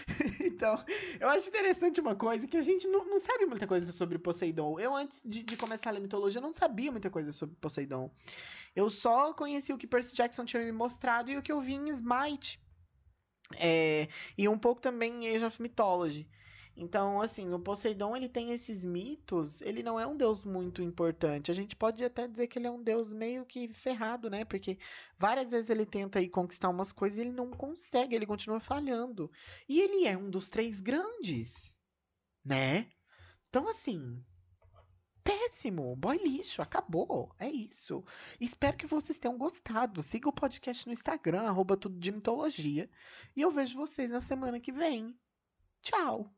então, 0.42 0.82
eu 1.20 1.28
acho 1.28 1.48
interessante 1.48 2.00
uma 2.00 2.14
coisa 2.14 2.46
que 2.46 2.56
a 2.56 2.62
gente 2.62 2.88
não, 2.88 3.04
não 3.04 3.20
sabe 3.20 3.44
muita 3.44 3.66
coisa 3.66 3.92
sobre 3.92 4.18
Poseidon. 4.18 4.80
Eu, 4.80 4.96
antes 4.96 5.20
de, 5.22 5.42
de, 5.42 5.56
começar 5.56 5.90
a 5.90 5.92
ler 5.92 6.00
mitologia, 6.00 6.40
não 6.40 6.52
sabia 6.52 6.90
muita 6.90 7.10
coisa 7.10 7.30
sobre 7.30 7.54
Poseidon. 7.56 8.10
Eu 8.74 8.88
só 8.88 9.34
conheci 9.34 9.70
o 9.70 9.76
que 9.76 9.86
Percy 9.86 10.14
Jackson 10.14 10.46
tinha 10.46 10.64
me 10.64 10.72
mostrado 10.72 11.30
e 11.30 11.36
o 11.36 11.42
que 11.42 11.52
eu 11.52 11.60
vi 11.60 11.74
em 11.74 11.90
Smite. 11.90 12.58
É, 13.56 14.08
e 14.38 14.48
um 14.48 14.58
pouco 14.58 14.80
também 14.80 15.26
em 15.26 15.36
Age 15.36 15.44
of 15.44 15.60
Mythology. 15.60 16.26
Então, 16.76 17.20
assim, 17.20 17.52
o 17.52 17.58
Poseidon, 17.58 18.16
ele 18.16 18.28
tem 18.28 18.50
esses 18.52 18.82
mitos, 18.82 19.60
ele 19.60 19.82
não 19.82 20.00
é 20.00 20.06
um 20.06 20.16
deus 20.16 20.42
muito 20.42 20.82
importante. 20.82 21.50
A 21.50 21.54
gente 21.54 21.76
pode 21.76 22.02
até 22.02 22.26
dizer 22.26 22.46
que 22.46 22.58
ele 22.58 22.66
é 22.66 22.70
um 22.70 22.82
deus 22.82 23.12
meio 23.12 23.44
que 23.44 23.68
ferrado, 23.74 24.30
né? 24.30 24.44
Porque 24.44 24.78
várias 25.18 25.50
vezes 25.50 25.68
ele 25.68 25.84
tenta 25.84 26.20
ir 26.20 26.30
conquistar 26.30 26.70
umas 26.70 26.90
coisas 26.90 27.18
e 27.18 27.22
ele 27.22 27.32
não 27.32 27.50
consegue, 27.50 28.14
ele 28.14 28.26
continua 28.26 28.58
falhando. 28.58 29.30
E 29.68 29.80
ele 29.80 30.06
é 30.06 30.16
um 30.16 30.30
dos 30.30 30.48
três 30.48 30.80
grandes, 30.80 31.76
né? 32.44 32.88
Então, 33.50 33.68
assim, 33.68 34.24
péssimo, 35.22 35.94
boy 35.96 36.16
lixo, 36.18 36.62
acabou, 36.62 37.34
é 37.38 37.48
isso. 37.50 38.02
Espero 38.40 38.78
que 38.78 38.86
vocês 38.86 39.18
tenham 39.18 39.36
gostado. 39.36 40.02
Siga 40.02 40.28
o 40.28 40.32
podcast 40.32 40.86
no 40.86 40.92
Instagram, 40.92 41.42
arroba 41.42 41.76
tudo 41.76 41.98
de 41.98 42.10
mitologia. 42.10 42.88
E 43.36 43.42
eu 43.42 43.50
vejo 43.50 43.78
vocês 43.78 44.10
na 44.10 44.22
semana 44.22 44.58
que 44.58 44.72
vem. 44.72 45.14
Tchau! 45.82 46.32